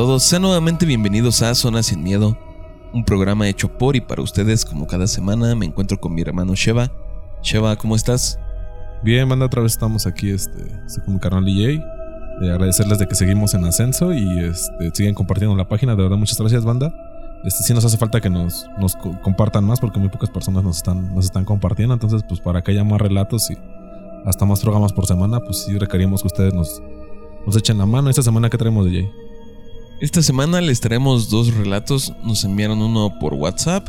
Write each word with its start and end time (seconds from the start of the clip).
Todos, 0.00 0.22
sean 0.22 0.40
nuevamente 0.40 0.86
bienvenidos 0.86 1.42
a 1.42 1.54
Zona 1.54 1.82
Sin 1.82 2.02
Miedo, 2.02 2.34
un 2.94 3.04
programa 3.04 3.46
hecho 3.50 3.68
por 3.68 3.96
y 3.96 4.00
para 4.00 4.22
ustedes 4.22 4.64
como 4.64 4.86
cada 4.86 5.06
semana. 5.06 5.54
Me 5.54 5.66
encuentro 5.66 6.00
con 6.00 6.14
mi 6.14 6.22
hermano 6.22 6.54
Sheva. 6.54 6.90
Sheva, 7.42 7.76
¿cómo 7.76 7.96
estás? 7.96 8.38
Bien, 9.04 9.28
banda, 9.28 9.44
otra 9.44 9.60
vez 9.60 9.72
estamos 9.72 10.06
aquí, 10.06 10.30
este, 10.30 10.58
con 11.04 11.12
mi 11.12 11.20
carnal 11.20 11.44
DJ. 11.44 11.74
Eh, 11.74 11.82
agradecerles 12.50 12.98
de 12.98 13.06
que 13.08 13.14
seguimos 13.14 13.52
en 13.52 13.62
ascenso 13.66 14.14
y 14.14 14.38
este, 14.38 14.90
siguen 14.94 15.12
compartiendo 15.12 15.54
la 15.54 15.68
página. 15.68 15.94
De 15.94 16.02
verdad, 16.02 16.16
muchas 16.16 16.38
gracias, 16.38 16.64
banda. 16.64 16.90
Este, 17.44 17.62
sí 17.62 17.74
nos 17.74 17.84
hace 17.84 17.98
falta 17.98 18.22
que 18.22 18.30
nos, 18.30 18.64
nos 18.78 18.96
co- 18.96 19.20
compartan 19.20 19.64
más 19.66 19.80
porque 19.80 19.98
muy 20.00 20.08
pocas 20.08 20.30
personas 20.30 20.64
nos 20.64 20.78
están, 20.78 21.14
nos 21.14 21.26
están 21.26 21.44
compartiendo. 21.44 21.92
Entonces, 21.92 22.22
pues 22.26 22.40
para 22.40 22.62
que 22.62 22.70
haya 22.72 22.84
más 22.84 23.02
relatos 23.02 23.50
y 23.50 23.58
hasta 24.24 24.46
más 24.46 24.62
programas 24.62 24.94
por 24.94 25.04
semana, 25.06 25.40
pues 25.40 25.58
sí 25.64 25.76
requerimos 25.76 26.22
que 26.22 26.28
ustedes 26.28 26.54
nos, 26.54 26.82
nos 27.44 27.54
echen 27.54 27.76
la 27.76 27.84
mano. 27.84 28.08
Esta 28.08 28.22
semana 28.22 28.48
que 28.48 28.56
traemos 28.56 28.86
DJ. 28.86 29.06
Esta 30.00 30.22
semana 30.22 30.62
les 30.62 30.80
traemos 30.80 31.28
dos 31.28 31.54
relatos. 31.54 32.14
Nos 32.24 32.44
enviaron 32.44 32.80
uno 32.80 33.18
por 33.18 33.34
WhatsApp 33.34 33.86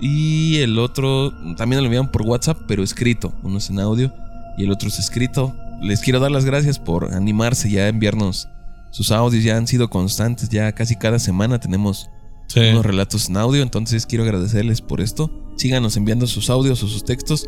y 0.00 0.56
el 0.60 0.78
otro 0.78 1.30
también 1.58 1.82
lo 1.82 1.84
enviaron 1.84 2.10
por 2.10 2.22
WhatsApp, 2.22 2.62
pero 2.66 2.82
escrito. 2.82 3.34
Uno 3.42 3.58
es 3.58 3.68
en 3.68 3.78
audio 3.78 4.14
y 4.56 4.64
el 4.64 4.70
otro 4.70 4.88
es 4.88 4.98
escrito. 4.98 5.54
Les 5.82 6.00
quiero 6.00 6.20
dar 6.20 6.30
las 6.30 6.46
gracias 6.46 6.78
por 6.78 7.12
animarse 7.12 7.70
ya 7.70 7.82
a 7.82 7.88
enviarnos 7.88 8.48
sus 8.92 9.10
audios. 9.10 9.44
Ya 9.44 9.58
han 9.58 9.66
sido 9.66 9.90
constantes, 9.90 10.48
ya 10.48 10.72
casi 10.72 10.96
cada 10.96 11.18
semana 11.18 11.60
tenemos 11.60 12.08
unos 12.56 12.86
relatos 12.86 13.28
en 13.28 13.36
audio. 13.36 13.62
Entonces 13.62 14.06
quiero 14.06 14.24
agradecerles 14.24 14.80
por 14.80 15.02
esto. 15.02 15.30
Síganos 15.56 15.98
enviando 15.98 16.26
sus 16.26 16.48
audios 16.48 16.82
o 16.82 16.88
sus 16.88 17.04
textos. 17.04 17.44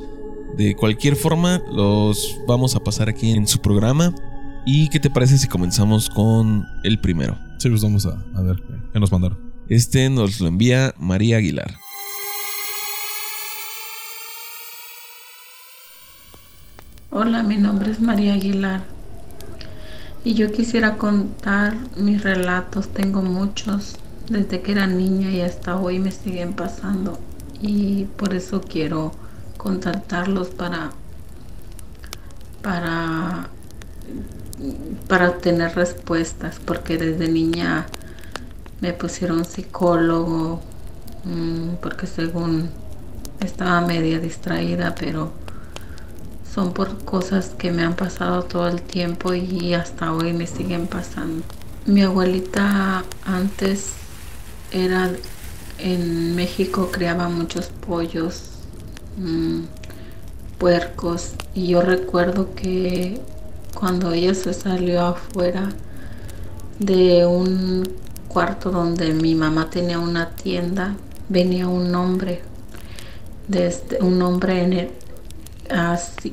De 0.59 0.77
cualquier 0.77 1.17
forma, 1.17 1.63
los 1.73 2.37
vamos 2.47 2.77
a 2.77 2.81
pasar 2.81 3.09
aquí 3.09 3.31
en 3.31 3.49
su 3.49 3.61
programa. 3.61 4.15
¿Y 4.67 4.91
qué 4.91 5.01
te 5.01 5.09
parece 5.09 5.39
si 5.39 5.49
comenzamos 5.49 6.11
con 6.11 6.67
el 6.85 7.01
primero? 7.01 7.39
Sí, 7.65 7.71
pues 7.71 7.81
vamos 7.83 8.05
a, 8.05 8.23
a 8.37 8.43
ver 8.43 8.57
qué- 8.57 8.75
qué 8.93 9.01
nos 9.01 9.11
mandaron. 9.11 9.39
Este 9.71 10.11
nos 10.11 10.39
lo 10.39 10.49
envía 10.49 10.95
María 10.99 11.39
Aguilar. 11.39 11.79
Hola, 17.11 17.43
mi 17.43 17.57
nombre 17.57 17.91
es 17.93 18.01
María 18.01 18.35
Aguilar 18.35 18.83
y 20.25 20.35
yo 20.35 20.51
quisiera 20.53 20.97
contar 20.97 21.77
mis 21.97 22.23
relatos. 22.23 22.89
Tengo 22.89 23.23
muchos 23.23 23.97
desde 24.29 24.63
que 24.63 24.73
era 24.73 24.87
niña 24.87 25.31
y 25.31 25.41
hasta 25.43 25.77
hoy 25.77 25.99
me 25.99 26.11
siguen 26.11 26.55
pasando 26.55 27.19
y 27.61 28.05
por 28.17 28.35
eso 28.35 28.61
quiero 28.61 29.13
contactarlos 29.57 30.49
para 30.49 30.91
para 32.63 33.49
para 35.09 35.31
obtener 35.31 35.75
respuestas 35.75 36.61
porque 36.65 36.97
desde 36.97 37.29
niña 37.29 37.87
me 38.81 38.93
pusieron 38.93 39.45
psicólogo 39.45 40.61
mm, 41.25 41.77
porque 41.81 42.07
según 42.07 42.71
estaba 43.41 43.81
media 43.81 44.19
distraída 44.21 44.95
pero 44.95 45.33
son 46.55 46.73
por 46.73 47.05
cosas 47.05 47.51
que 47.59 47.73
me 47.73 47.83
han 47.83 47.95
pasado 47.97 48.45
todo 48.45 48.69
el 48.69 48.81
tiempo 48.81 49.35
y 49.35 49.75
hasta 49.75 50.13
hoy 50.13 50.33
me 50.33 50.47
siguen 50.47 50.87
pasando. 50.87 51.43
Mi 51.85 52.03
abuelita 52.03 53.03
antes 53.27 53.91
era 54.71 55.11
en 55.79 56.37
México 56.37 56.91
criaba 56.93 57.29
muchos 57.29 57.67
pollos, 57.67 58.51
mm, 59.17 59.63
puercos 60.59 61.33
y 61.55 61.69
yo 61.69 61.83
recuerdo 61.83 62.55
que 62.55 63.21
cuando 63.75 64.13
ella 64.13 64.35
se 64.35 64.55
salió 64.55 65.03
afuera 65.03 65.69
de 66.79 67.27
un 67.27 67.89
cuarto 68.29 68.71
donde 68.71 69.13
mi 69.13 69.35
mamá 69.35 69.71
tenía 69.71 69.99
una 69.99 70.31
tienda, 70.31 70.95
venía 71.29 71.69
un 71.69 71.95
hombre, 71.95 72.43
un 74.01 74.23
hombre 74.23 74.91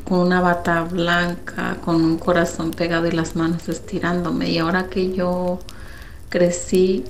con 0.03 0.19
una 0.19 0.41
bata 0.41 0.83
blanca, 0.83 1.77
con 1.83 2.03
un 2.03 2.17
corazón 2.17 2.71
pegado 2.71 3.07
y 3.07 3.11
las 3.11 3.35
manos 3.35 3.69
estirándome. 3.69 4.49
Y 4.49 4.57
ahora 4.57 4.87
que 4.87 5.13
yo 5.13 5.59
crecí, 6.29 7.05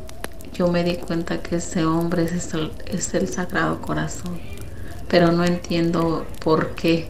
yo 0.53 0.67
me 0.67 0.83
di 0.83 0.95
cuenta 0.97 1.41
que 1.41 1.57
ese 1.57 1.85
hombre 1.85 2.25
es 2.25 3.13
el 3.13 3.27
Sagrado 3.27 3.81
Corazón. 3.81 4.39
Pero 5.07 5.31
no 5.31 5.43
entiendo 5.43 6.25
por 6.43 6.75
qué, 6.75 7.09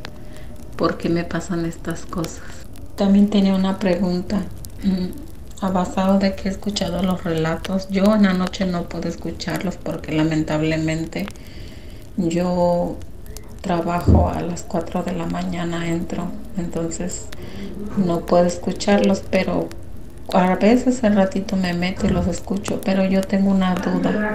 por 0.75 0.97
qué 0.97 1.09
me 1.09 1.23
pasan 1.23 1.65
estas 1.65 2.05
cosas. 2.05 2.60
También 2.95 3.29
tenía 3.29 3.55
una 3.55 3.79
pregunta. 3.79 4.43
mm, 4.83 5.07
A 5.61 5.69
basado 5.69 6.17
de 6.19 6.35
que 6.35 6.49
he 6.49 6.51
escuchado 6.51 7.03
los 7.03 7.23
relatos, 7.23 7.87
yo 7.89 8.15
en 8.15 8.23
la 8.23 8.33
noche 8.33 8.65
no 8.65 8.89
puedo 8.89 9.07
escucharlos 9.09 9.77
porque 9.77 10.11
lamentablemente 10.11 11.27
yo 12.17 12.97
trabajo 13.61 14.29
a 14.29 14.41
las 14.41 14.63
4 14.63 15.03
de 15.03 15.13
la 15.13 15.27
mañana, 15.27 15.87
entro, 15.89 16.31
entonces 16.57 17.27
no 17.95 18.25
puedo 18.25 18.45
escucharlos, 18.45 19.23
pero 19.29 19.69
a 20.33 20.55
veces 20.55 21.03
el 21.03 21.15
ratito 21.15 21.57
me 21.57 21.73
meto 21.73 22.07
y 22.07 22.09
los 22.09 22.27
escucho, 22.27 22.81
pero 22.83 23.05
yo 23.05 23.21
tengo 23.21 23.51
una 23.51 23.75
duda, 23.75 24.25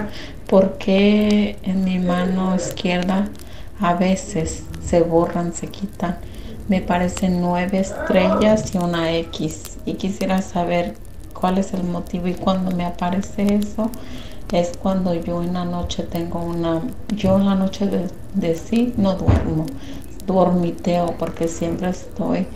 ¿por 0.47 0.77
qué 0.77 1.59
en 1.63 1.83
mi 1.83 1.99
mano 1.99 2.55
izquierda 2.55 3.29
a 3.79 3.95
veces 3.95 4.67
se 4.79 5.01
borran, 5.01 5.53
se 5.53 5.67
quitan? 5.69 6.19
Me 6.67 6.81
parecen 6.81 7.41
nueve 7.41 7.79
estrellas 7.79 8.73
y 8.75 8.77
una 8.77 9.11
X. 9.17 9.77
Y 9.85 9.93
quisiera 9.95 10.41
saber 10.41 10.95
cuál 11.33 11.57
es 11.57 11.73
el 11.73 11.83
motivo 11.83 12.27
y 12.27 12.33
cuando 12.35 12.71
me 12.75 12.85
aparece 12.85 13.55
eso. 13.55 13.89
Es 14.51 14.77
cuando 14.77 15.13
yo 15.13 15.43
en 15.43 15.53
la 15.53 15.65
noche 15.65 16.03
tengo 16.03 16.39
una, 16.39 16.81
yo 17.09 17.35
en 17.37 17.45
la 17.45 17.55
noche 17.55 17.85
de, 17.87 18.07
de 18.33 18.55
sí 18.55 18.93
no 18.97 19.15
duermo, 19.15 19.65
dormiteo 20.25 21.15
porque 21.19 21.47
siempre 21.49 21.89
estoy 21.89 22.47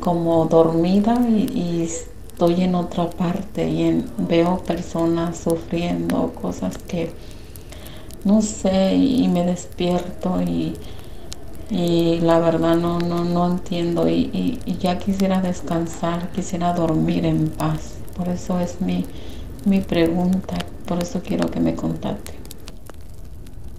como 0.00 0.46
dormida 0.46 1.18
y, 1.28 1.50
y 1.54 1.82
estoy 1.82 2.62
en 2.62 2.74
otra 2.74 3.10
parte 3.10 3.68
y 3.68 3.82
en- 3.84 4.10
veo 4.18 4.58
personas 4.58 5.38
sufriendo, 5.38 6.32
cosas 6.34 6.78
que 6.78 7.12
no 8.24 8.40
sé 8.42 8.94
y 8.94 9.28
me 9.28 9.44
despierto 9.44 10.40
y, 10.42 10.74
y 11.72 12.20
la 12.20 12.38
verdad 12.38 12.76
no, 12.76 12.98
no, 13.00 13.24
no 13.24 13.46
entiendo 13.50 14.08
y, 14.08 14.30
y- 14.66 14.76
ya 14.78 14.98
quisiera 14.98 15.40
descansar, 15.40 16.30
quisiera 16.32 16.72
dormir 16.74 17.24
en 17.24 17.48
paz. 17.48 17.94
Por 18.16 18.28
eso 18.28 18.60
es 18.60 18.80
mi, 18.80 19.06
mi 19.64 19.80
pregunta, 19.80 20.56
por 20.86 21.02
eso 21.02 21.22
quiero 21.22 21.50
que 21.50 21.60
me 21.60 21.74
contacte. 21.74 22.34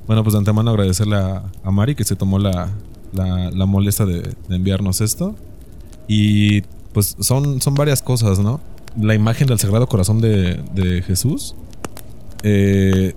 Bueno, 0.07 0.23
pues 0.23 0.33
de 0.33 0.39
antemano 0.39 0.71
agradecerle 0.71 1.17
a, 1.17 1.43
Mari 1.71 1.95
que 1.95 2.03
se 2.03 2.15
tomó 2.15 2.39
la, 2.39 2.69
la, 3.13 3.51
la 3.51 3.65
molestia 3.65 4.05
de, 4.05 4.21
de 4.21 4.55
enviarnos 4.55 5.01
esto. 5.01 5.35
Y 6.07 6.61
pues 6.93 7.15
son, 7.19 7.61
son 7.61 7.75
varias 7.75 8.01
cosas, 8.01 8.39
¿no? 8.39 8.59
La 8.99 9.13
imagen 9.15 9.47
del 9.47 9.59
Sagrado 9.59 9.87
Corazón 9.87 10.19
de, 10.21 10.61
de 10.73 11.01
Jesús. 11.01 11.55
eh, 12.43 13.13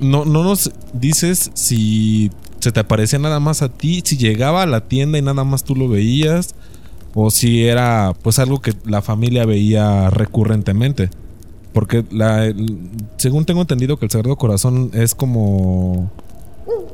no, 0.00 0.24
no 0.24 0.44
nos 0.44 0.70
dices 0.92 1.50
si 1.54 2.30
se 2.60 2.72
te 2.72 2.80
aparecía 2.80 3.18
nada 3.18 3.40
más 3.40 3.62
a 3.62 3.68
ti, 3.68 4.02
si 4.04 4.16
llegaba 4.16 4.62
a 4.62 4.66
la 4.66 4.88
tienda 4.88 5.18
y 5.18 5.22
nada 5.22 5.44
más 5.44 5.64
tú 5.64 5.76
lo 5.76 5.88
veías, 5.88 6.54
o 7.14 7.30
si 7.30 7.64
era 7.64 8.14
pues 8.22 8.38
algo 8.38 8.60
que 8.60 8.74
la 8.84 9.02
familia 9.02 9.44
veía 9.44 10.10
recurrentemente. 10.10 11.10
Porque 11.72 12.04
la, 12.10 12.52
según 13.16 13.44
tengo 13.44 13.60
entendido 13.60 13.98
que 13.98 14.06
el 14.06 14.10
Sagrado 14.10 14.36
Corazón 14.36 14.90
es 14.94 15.14
como 15.14 16.10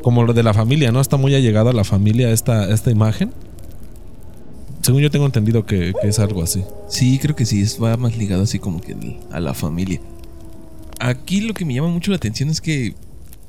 como 0.02 0.22
lo 0.22 0.34
de 0.34 0.43
la 0.43 0.52
familia, 0.52 0.93
¿no? 0.93 1.00
Está 1.00 1.16
muy 1.16 1.34
allegado 1.34 1.70
a 1.70 1.72
la 1.72 1.84
familia 1.84 2.31
esta, 2.31 2.70
esta 2.70 2.90
imagen. 2.90 3.32
Según 4.82 5.00
yo 5.00 5.10
tengo 5.10 5.25
entendido 5.25 5.64
que, 5.64 5.94
es 6.02 6.19
algo 6.19 6.43
así. 6.43 6.62
Sí, 6.88 7.19
creo 7.19 7.34
que 7.34 7.46
sí, 7.46 7.62
es, 7.62 7.82
va 7.82 7.96
más 7.96 8.19
ligado 8.19 8.43
así 8.43 8.58
como 8.58 8.82
que 8.82 8.94
a 9.32 9.40
la 9.40 9.55
familia. 9.55 10.00
Aquí 11.00 11.40
lo 11.40 11.55
que 11.55 11.64
me 11.64 11.75
llama 11.75 11.88
mucho 11.88 12.10
la 12.10 12.19
atención 12.19 12.50
es 12.50 12.60
que 12.60 12.94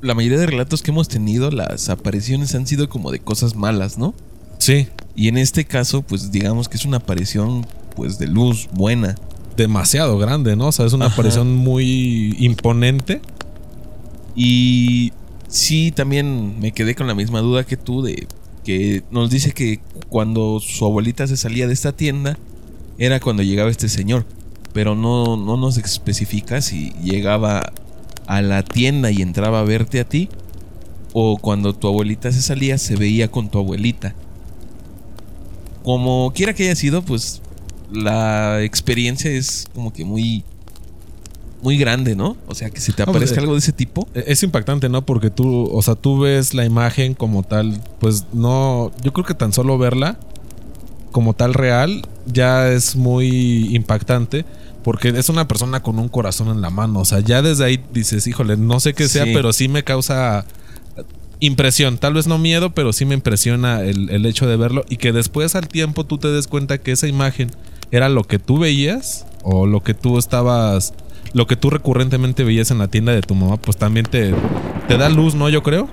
la 0.06 0.14
mayoría 0.14 0.38
de 0.38 0.46
relatos 0.46 0.82
que 0.82 0.90
hemos 0.90 1.08
tenido, 1.08 1.50
las 1.50 1.88
apariciones 1.88 2.54
han 2.54 2.66
sido 2.66 2.88
como 2.88 3.10
de 3.12 3.18
cosas 3.18 3.54
malas, 3.54 3.98
¿no? 3.98 4.14
Sí, 4.58 4.88
Y 5.14 5.28
en 5.28 5.36
este 5.38 5.64
caso, 5.66 6.02
pues 6.02 6.30
digamos 6.32 6.68
que 6.68 6.76
es 6.78 6.84
una 6.86 6.96
aparición 6.98 7.66
pues 7.94 8.18
de 8.18 8.26
luz 8.26 8.68
buena. 8.72 9.14
demasiado 9.56 10.18
grande, 10.18 10.54
¿no? 10.56 10.68
O 10.68 10.72
sea, 10.72 10.84
es 10.86 10.92
una 10.92 11.06
Ajá. 11.06 11.14
aparición 11.14 11.54
muy 11.56 12.36
imponente. 12.38 13.20
Y 14.34 15.12
sí, 15.48 15.92
también 15.92 16.58
me 16.60 16.72
quedé 16.72 16.94
con 16.94 17.06
la 17.06 17.14
misma 17.14 17.40
duda 17.40 17.64
que 17.64 17.76
tú 17.76 18.02
de 18.02 18.26
que 18.64 19.02
nos 19.10 19.30
dice 19.30 19.52
que 19.52 19.80
cuando 20.08 20.58
su 20.60 20.84
abuelita 20.84 21.26
se 21.26 21.36
salía 21.36 21.66
de 21.68 21.72
esta 21.72 21.92
tienda 21.92 22.36
era 22.98 23.20
cuando 23.20 23.42
llegaba 23.42 23.70
este 23.70 23.88
señor, 23.88 24.26
pero 24.72 24.94
no, 24.94 25.36
no 25.36 25.56
nos 25.56 25.76
especifica 25.78 26.60
si 26.60 26.90
llegaba 27.02 27.72
a 28.26 28.42
la 28.42 28.62
tienda 28.62 29.10
y 29.10 29.22
entraba 29.22 29.60
a 29.60 29.64
verte 29.64 30.00
a 30.00 30.04
ti 30.04 30.28
o 31.12 31.38
cuando 31.38 31.74
tu 31.74 31.88
abuelita 31.88 32.30
se 32.32 32.42
salía 32.42 32.78
se 32.78 32.96
veía 32.96 33.30
con 33.30 33.48
tu 33.48 33.58
abuelita. 33.58 34.14
Como 35.82 36.32
quiera 36.34 36.52
que 36.52 36.64
haya 36.64 36.74
sido, 36.74 37.02
pues 37.02 37.40
la 37.92 38.62
experiencia 38.62 39.30
es 39.30 39.66
como 39.74 39.92
que 39.92 40.04
muy 40.04 40.44
muy 41.62 41.78
grande, 41.78 42.14
¿no? 42.14 42.36
O 42.46 42.54
sea, 42.54 42.70
que 42.70 42.80
si 42.80 42.92
te 42.92 43.04
pues, 43.04 43.08
aparezca 43.08 43.36
eh, 43.36 43.40
algo 43.40 43.54
de 43.54 43.60
ese 43.60 43.72
tipo. 43.72 44.06
Es 44.14 44.42
impactante, 44.42 44.88
¿no? 44.88 45.04
Porque 45.04 45.30
tú, 45.30 45.68
o 45.72 45.82
sea, 45.82 45.94
tú 45.94 46.18
ves 46.20 46.54
la 46.54 46.64
imagen 46.64 47.14
como 47.14 47.42
tal, 47.42 47.80
pues 47.98 48.26
no, 48.32 48.92
yo 49.02 49.12
creo 49.12 49.24
que 49.24 49.34
tan 49.34 49.52
solo 49.52 49.78
verla 49.78 50.18
como 51.12 51.32
tal 51.32 51.54
real 51.54 52.06
ya 52.26 52.68
es 52.68 52.94
muy 52.94 53.74
impactante 53.74 54.44
porque 54.86 55.08
es 55.08 55.28
una 55.28 55.48
persona 55.48 55.82
con 55.82 55.98
un 55.98 56.08
corazón 56.08 56.46
en 56.46 56.60
la 56.60 56.70
mano, 56.70 57.00
o 57.00 57.04
sea, 57.04 57.18
ya 57.18 57.42
desde 57.42 57.64
ahí 57.64 57.80
dices, 57.92 58.24
híjole, 58.28 58.56
no 58.56 58.78
sé 58.78 58.94
qué 58.94 59.08
sea, 59.08 59.24
Sí. 59.24 59.32
pero 59.34 59.52
sí 59.52 59.66
me 59.66 59.82
causa 59.82 60.46
impresión, 61.40 61.98
tal 61.98 62.14
vez 62.14 62.28
no 62.28 62.38
miedo, 62.38 62.70
pero 62.70 62.92
sí 62.92 63.04
me 63.04 63.14
impresiona 63.14 63.82
el, 63.82 64.10
el 64.10 64.24
hecho 64.26 64.46
de 64.46 64.56
verlo 64.56 64.84
y 64.88 64.98
que 64.98 65.10
después 65.12 65.56
al 65.56 65.66
tiempo 65.66 66.04
tú 66.04 66.18
te 66.18 66.28
des 66.28 66.46
cuenta 66.46 66.78
que 66.78 66.92
esa 66.92 67.08
imagen 67.08 67.50
era 67.90 68.08
lo 68.08 68.22
que 68.22 68.38
tú 68.38 68.58
veías 68.60 69.26
o 69.42 69.66
lo 69.66 69.82
que 69.82 69.92
tú 69.92 70.18
estabas, 70.18 70.94
lo 71.32 71.48
que 71.48 71.56
tú 71.56 71.68
recurrentemente 71.70 72.44
veías 72.44 72.70
en 72.70 72.78
la 72.78 72.86
tienda 72.86 73.10
de 73.12 73.22
tu 73.22 73.34
mamá, 73.34 73.56
pues 73.56 73.76
también 73.76 74.06
te, 74.06 74.34
te 74.86 74.98
da 74.98 75.08
luz, 75.08 75.34
¿no? 75.34 75.48
Yo 75.48 75.64
creo. 75.64 75.88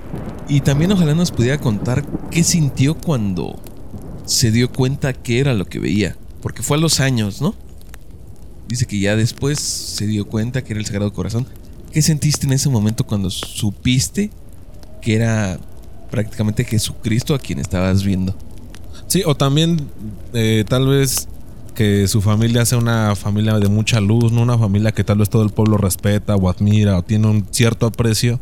Y 0.48 0.60
también 0.60 0.92
ojalá 0.92 1.16
nos 1.16 1.32
pudiera 1.32 1.58
contar 1.58 2.04
qué 2.30 2.44
sintió 2.44 2.94
cuando 2.94 3.58
se 4.24 4.52
dio 4.52 4.70
cuenta 4.70 5.12
que 5.14 5.40
era 5.40 5.52
lo 5.52 5.64
que 5.64 5.80
veía. 5.80 6.16
Porque 6.42 6.62
fue 6.62 6.76
a 6.76 6.80
los 6.80 7.00
años, 7.00 7.40
¿no? 7.42 7.56
Dice 8.68 8.86
que 8.86 8.98
ya 8.98 9.16
después 9.16 9.58
se 9.58 10.06
dio 10.06 10.26
cuenta 10.26 10.62
que 10.62 10.72
era 10.72 10.80
el 10.80 10.86
Sagrado 10.86 11.12
Corazón. 11.12 11.46
¿Qué 11.92 12.02
sentiste 12.02 12.46
en 12.46 12.52
ese 12.52 12.68
momento 12.68 13.04
cuando 13.04 13.30
supiste 13.30 14.30
que 15.00 15.14
era 15.14 15.58
prácticamente 16.10 16.64
Jesucristo 16.64 17.34
a 17.34 17.38
quien 17.38 17.58
estabas 17.58 18.02
viendo? 18.02 18.34
Sí, 19.06 19.22
o 19.26 19.36
también 19.36 19.88
eh, 20.32 20.64
tal 20.66 20.88
vez 20.88 21.28
que 21.74 22.08
su 22.08 22.22
familia 22.22 22.64
sea 22.64 22.78
una 22.78 23.14
familia 23.16 23.58
de 23.58 23.68
mucha 23.68 24.00
luz, 24.00 24.32
no 24.32 24.42
una 24.42 24.58
familia 24.58 24.92
que 24.92 25.04
tal 25.04 25.18
vez 25.18 25.28
todo 25.28 25.42
el 25.42 25.50
pueblo 25.50 25.76
respeta 25.76 26.36
o 26.36 26.48
admira 26.48 26.96
o 26.98 27.02
tiene 27.02 27.26
un 27.26 27.46
cierto 27.50 27.86
aprecio. 27.86 28.40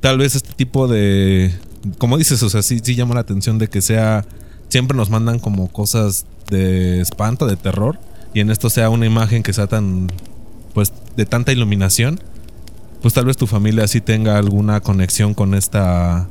Tal 0.00 0.18
vez 0.18 0.34
este 0.34 0.52
tipo 0.54 0.88
de, 0.88 1.52
como 1.98 2.18
dices, 2.18 2.42
o 2.42 2.50
sea, 2.50 2.62
sí, 2.62 2.80
sí 2.82 2.94
llama 2.94 3.14
la 3.14 3.20
atención 3.20 3.58
de 3.58 3.68
que 3.68 3.80
sea, 3.80 4.24
siempre 4.68 4.96
nos 4.96 5.10
mandan 5.10 5.38
como 5.38 5.68
cosas 5.68 6.26
de 6.50 7.00
espanto, 7.00 7.46
de 7.46 7.56
terror, 7.56 7.98
y 8.34 8.40
en 8.40 8.50
esto 8.50 8.70
sea 8.70 8.90
una 8.90 9.06
imagen 9.06 9.42
que 9.42 9.52
sea 9.52 9.66
tan, 9.66 10.08
pues, 10.74 10.92
de 11.16 11.26
tanta 11.26 11.52
iluminación, 11.52 12.20
pues 13.02 13.14
tal 13.14 13.24
vez 13.24 13.36
tu 13.36 13.46
familia 13.46 13.86
sí 13.88 14.00
tenga 14.00 14.38
alguna 14.38 14.80
conexión 14.80 15.34
con 15.34 15.54
esta 15.54 16.28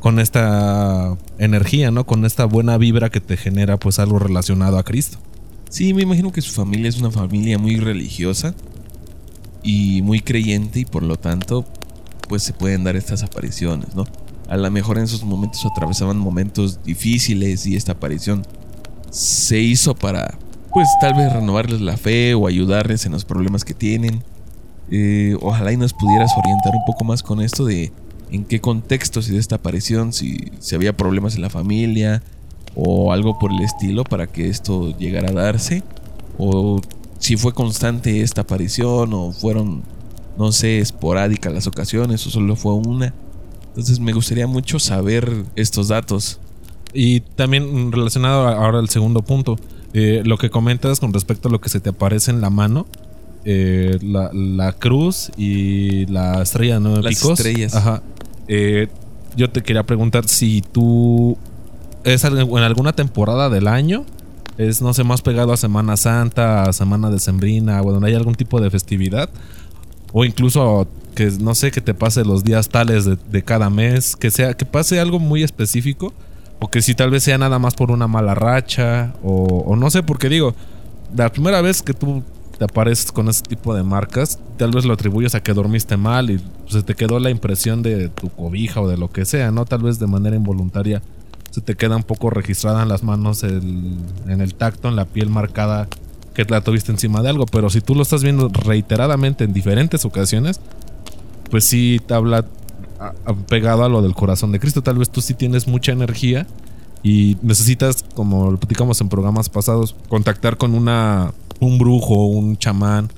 con 0.00 0.18
esta 0.18 1.16
energía, 1.38 1.90
¿no? 1.90 2.06
Con 2.06 2.24
esta 2.24 2.46
buena 2.46 2.78
vibra 2.78 3.10
que 3.10 3.20
te 3.20 3.36
genera 3.36 3.78
pues 3.78 3.98
algo 3.98 4.18
relacionado 4.18 4.78
a 4.78 4.82
Cristo. 4.82 5.18
Sí, 5.68 5.92
me 5.92 6.02
imagino 6.02 6.32
que 6.32 6.40
su 6.40 6.52
familia 6.52 6.88
es 6.88 6.98
una 6.98 7.10
familia 7.10 7.58
muy 7.58 7.76
religiosa 7.76 8.54
y 9.62 10.00
muy 10.02 10.20
creyente 10.20 10.80
y 10.80 10.84
por 10.86 11.02
lo 11.02 11.16
tanto 11.16 11.66
pues 12.28 12.42
se 12.42 12.54
pueden 12.54 12.82
dar 12.82 12.96
estas 12.96 13.22
apariciones, 13.22 13.94
¿no? 13.94 14.06
A 14.48 14.56
lo 14.56 14.70
mejor 14.70 14.98
en 14.98 15.04
esos 15.04 15.22
momentos 15.22 15.64
atravesaban 15.66 16.16
momentos 16.16 16.82
difíciles 16.82 17.66
y 17.66 17.76
esta 17.76 17.92
aparición 17.92 18.44
se 19.10 19.60
hizo 19.60 19.94
para 19.94 20.38
pues 20.72 20.88
tal 21.00 21.14
vez 21.14 21.32
renovarles 21.32 21.80
la 21.80 21.96
fe 21.96 22.34
o 22.34 22.46
ayudarles 22.46 23.06
en 23.06 23.12
los 23.12 23.24
problemas 23.24 23.64
que 23.64 23.74
tienen. 23.74 24.22
Eh, 24.90 25.36
ojalá 25.40 25.72
y 25.72 25.76
nos 25.76 25.92
pudieras 25.92 26.32
orientar 26.36 26.74
un 26.74 26.84
poco 26.84 27.04
más 27.04 27.22
con 27.22 27.40
esto 27.40 27.64
de 27.64 27.92
en 28.30 28.44
qué 28.44 28.60
contexto 28.60 29.22
se 29.22 29.32
dio 29.32 29.40
esta 29.40 29.56
aparición, 29.56 30.12
si, 30.12 30.52
si 30.60 30.74
había 30.74 30.96
problemas 30.96 31.34
en 31.34 31.42
la 31.42 31.50
familia 31.50 32.22
o 32.74 33.12
algo 33.12 33.38
por 33.38 33.52
el 33.52 33.60
estilo 33.60 34.04
para 34.04 34.26
que 34.26 34.48
esto 34.48 34.96
llegara 34.96 35.30
a 35.30 35.32
darse, 35.32 35.82
o 36.38 36.80
si 37.18 37.36
fue 37.36 37.52
constante 37.52 38.22
esta 38.22 38.42
aparición 38.42 39.12
o 39.12 39.32
fueron, 39.32 39.82
no 40.38 40.52
sé, 40.52 40.78
esporádicas 40.78 41.52
las 41.52 41.66
ocasiones 41.66 42.26
o 42.26 42.30
solo 42.30 42.56
fue 42.56 42.74
una. 42.74 43.12
Entonces 43.68 44.00
me 44.00 44.12
gustaría 44.12 44.46
mucho 44.46 44.78
saber 44.78 45.44
estos 45.54 45.88
datos. 45.88 46.40
Y 46.92 47.20
también 47.20 47.92
relacionado 47.92 48.48
ahora 48.48 48.80
al 48.80 48.88
segundo 48.88 49.22
punto, 49.22 49.56
eh, 49.92 50.22
lo 50.24 50.38
que 50.38 50.50
comentas 50.50 51.00
con 51.00 51.12
respecto 51.12 51.48
a 51.48 51.50
lo 51.52 51.60
que 51.60 51.68
se 51.68 51.80
te 51.80 51.90
aparece 51.90 52.30
en 52.30 52.40
la 52.40 52.50
mano, 52.50 52.86
eh, 53.44 53.98
la, 54.02 54.30
la 54.32 54.72
cruz 54.72 55.30
y 55.36 56.06
la 56.06 56.42
estrella 56.42 56.74
de 56.74 56.80
nueve 56.80 57.02
Las 57.02 57.14
picos. 57.14 57.40
estrellas. 57.40 57.74
Ajá. 57.74 58.02
Eh, 58.48 58.88
yo 59.36 59.50
te 59.50 59.62
quería 59.62 59.84
preguntar 59.84 60.28
si 60.28 60.60
tú 60.60 61.38
es 62.04 62.24
en 62.24 62.58
alguna 62.58 62.92
temporada 62.92 63.48
del 63.48 63.68
año, 63.68 64.04
es 64.58 64.82
no 64.82 64.92
sé, 64.92 65.04
más 65.04 65.22
pegado 65.22 65.52
a 65.52 65.56
Semana 65.56 65.96
Santa, 65.96 66.64
a 66.64 66.72
Semana 66.72 67.10
Decembrina, 67.10 67.80
o 67.82 67.92
donde 67.92 68.08
hay 68.08 68.14
algún 68.14 68.34
tipo 68.34 68.60
de 68.60 68.70
festividad, 68.70 69.30
o 70.12 70.24
incluso 70.24 70.86
que 71.14 71.30
no 71.40 71.54
sé, 71.54 71.70
que 71.70 71.80
te 71.80 71.94
pase 71.94 72.24
los 72.24 72.44
días 72.44 72.68
tales 72.68 73.04
de, 73.04 73.16
de 73.30 73.42
cada 73.42 73.70
mes, 73.70 74.16
que 74.16 74.30
sea, 74.30 74.54
que 74.54 74.64
pase 74.64 75.00
algo 75.00 75.18
muy 75.18 75.42
específico, 75.42 76.12
o 76.60 76.68
que 76.68 76.82
si 76.82 76.94
tal 76.94 77.10
vez 77.10 77.22
sea 77.22 77.38
nada 77.38 77.58
más 77.58 77.74
por 77.74 77.90
una 77.90 78.06
mala 78.06 78.34
racha, 78.34 79.14
o, 79.22 79.74
no 79.76 79.90
sé, 79.90 80.02
porque 80.02 80.28
digo, 80.28 80.54
la 81.16 81.30
primera 81.30 81.60
vez 81.62 81.82
que 81.82 81.94
tú 81.94 82.22
te 82.58 82.64
apareces 82.64 83.10
con 83.10 83.28
ese 83.28 83.42
tipo 83.42 83.74
de 83.74 83.82
marcas, 83.82 84.38
tal 84.58 84.70
vez 84.70 84.84
lo 84.84 84.92
atribuyes 84.92 85.34
a 85.34 85.42
que 85.42 85.54
dormiste 85.54 85.96
mal 85.96 86.30
y 86.30 86.40
se 86.68 86.82
te 86.82 86.94
quedó 86.94 87.18
la 87.18 87.30
impresión 87.30 87.82
de 87.82 88.08
tu 88.08 88.28
cobija 88.28 88.82
o 88.82 88.88
de 88.88 88.98
lo 88.98 89.10
que 89.10 89.24
sea, 89.24 89.50
¿no? 89.50 89.64
Tal 89.64 89.82
vez 89.82 89.98
de 89.98 90.06
manera 90.06 90.36
involuntaria 90.36 91.02
se 91.50 91.62
te 91.62 91.74
queda 91.74 91.96
un 91.96 92.04
poco 92.04 92.30
registrada 92.30 92.82
en 92.82 92.88
las 92.88 93.02
manos, 93.02 93.42
en 93.42 94.04
el 94.26 94.54
tacto, 94.54 94.88
en 94.88 94.96
la 94.96 95.06
piel 95.06 95.30
marcada 95.30 95.88
que 96.34 96.44
la 96.44 96.60
tuviste 96.60 96.92
encima 96.92 97.22
de 97.22 97.30
algo, 97.30 97.46
pero 97.46 97.70
si 97.70 97.80
tú 97.80 97.94
lo 97.94 98.02
estás 98.02 98.22
viendo 98.22 98.48
reiteradamente 98.48 99.44
en 99.44 99.52
diferentes 99.52 100.04
ocasiones, 100.04 100.60
pues 101.50 101.64
sí 101.64 102.00
te 102.06 102.14
habla 102.14 102.44
pegado 103.48 103.84
a 103.84 103.88
lo 103.88 104.02
del 104.02 104.14
corazón 104.14 104.52
de 104.52 104.60
Cristo. 104.60 104.82
Tal 104.82 104.98
vez 104.98 105.10
tú 105.10 105.20
sí 105.20 105.34
tienes 105.34 105.66
mucha 105.66 105.92
energía 105.92 106.46
y 107.02 107.36
necesitas, 107.42 108.04
como 108.14 108.50
lo 108.50 108.58
platicamos 108.58 109.00
en 109.00 109.08
programas 109.08 109.48
pasados, 109.48 109.96
contactar 110.08 110.56
con 110.56 110.74
una 110.74 111.32
un 111.60 111.78
brujo, 111.78 112.26
un 112.26 112.56
chamán, 112.56 113.10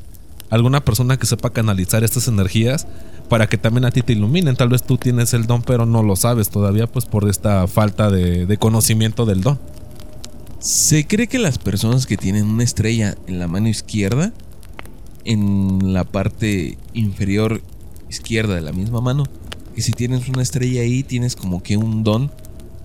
alguna 0.51 0.85
persona 0.85 1.17
que 1.17 1.27
sepa 1.27 1.51
canalizar 1.51 2.03
estas 2.03 2.27
energías 2.29 2.87
para 3.29 3.47
que 3.47 3.57
también 3.57 3.85
a 3.85 3.91
ti 3.91 4.03
te 4.03 4.13
iluminen. 4.13 4.57
Tal 4.57 4.69
vez 4.69 4.83
tú 4.83 4.99
tienes 4.99 5.33
el 5.33 5.47
don, 5.47 5.63
pero 5.63 5.87
no 5.87 6.03
lo 6.03 6.17
sabes 6.17 6.51
todavía, 6.51 6.87
pues 6.87 7.07
por 7.07 7.29
esta 7.29 7.67
falta 7.67 8.11
de 8.11 8.57
conocimiento 8.59 9.27
del 9.27 9.43
don. 9.43 9.59
Se 10.59 11.07
cree 11.07 11.27
que 11.27 11.39
las 11.41 11.59
personas 11.59 12.07
que 12.07 12.17
tienen 12.17 12.47
una 12.47 12.63
estrella 12.63 13.17
en 13.27 13.39
la 13.41 13.49
mano 13.49 13.69
izquierda, 13.69 14.33
en 15.25 15.93
la 15.93 16.05
parte 16.05 16.79
inferior 16.95 17.63
izquierda 18.09 18.55
de 18.55 18.61
la 18.61 18.73
misma 18.73 19.01
mano, 19.01 19.25
que 19.73 19.83
si 19.83 19.93
tienes 19.93 20.29
una 20.29 20.43
estrella 20.43 20.83
ahí 20.83 21.03
tienes 21.03 21.37
como 21.37 21.63
que 21.63 21.77
un 21.77 22.05
don 22.05 22.31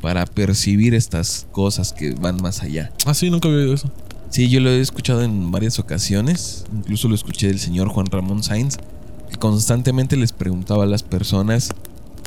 para 0.01 0.25
percibir 0.25 0.93
estas 0.93 1.47
cosas 1.51 1.93
que 1.93 2.11
van 2.11 2.41
más 2.41 2.61
allá. 2.61 2.91
Ah, 3.05 3.13
sí, 3.13 3.29
nunca 3.29 3.47
había 3.47 3.61
oído 3.61 3.73
eso. 3.73 3.91
Sí, 4.29 4.49
yo 4.49 4.59
lo 4.59 4.69
he 4.69 4.81
escuchado 4.81 5.23
en 5.23 5.51
varias 5.51 5.79
ocasiones, 5.79 6.65
incluso 6.75 7.07
lo 7.07 7.15
escuché 7.15 7.47
del 7.47 7.59
señor 7.59 7.87
Juan 7.89 8.07
Ramón 8.07 8.43
Sainz, 8.43 8.77
que 9.29 9.37
constantemente 9.37 10.17
les 10.17 10.33
preguntaba 10.33 10.83
a 10.83 10.87
las 10.87 11.03
personas 11.03 11.69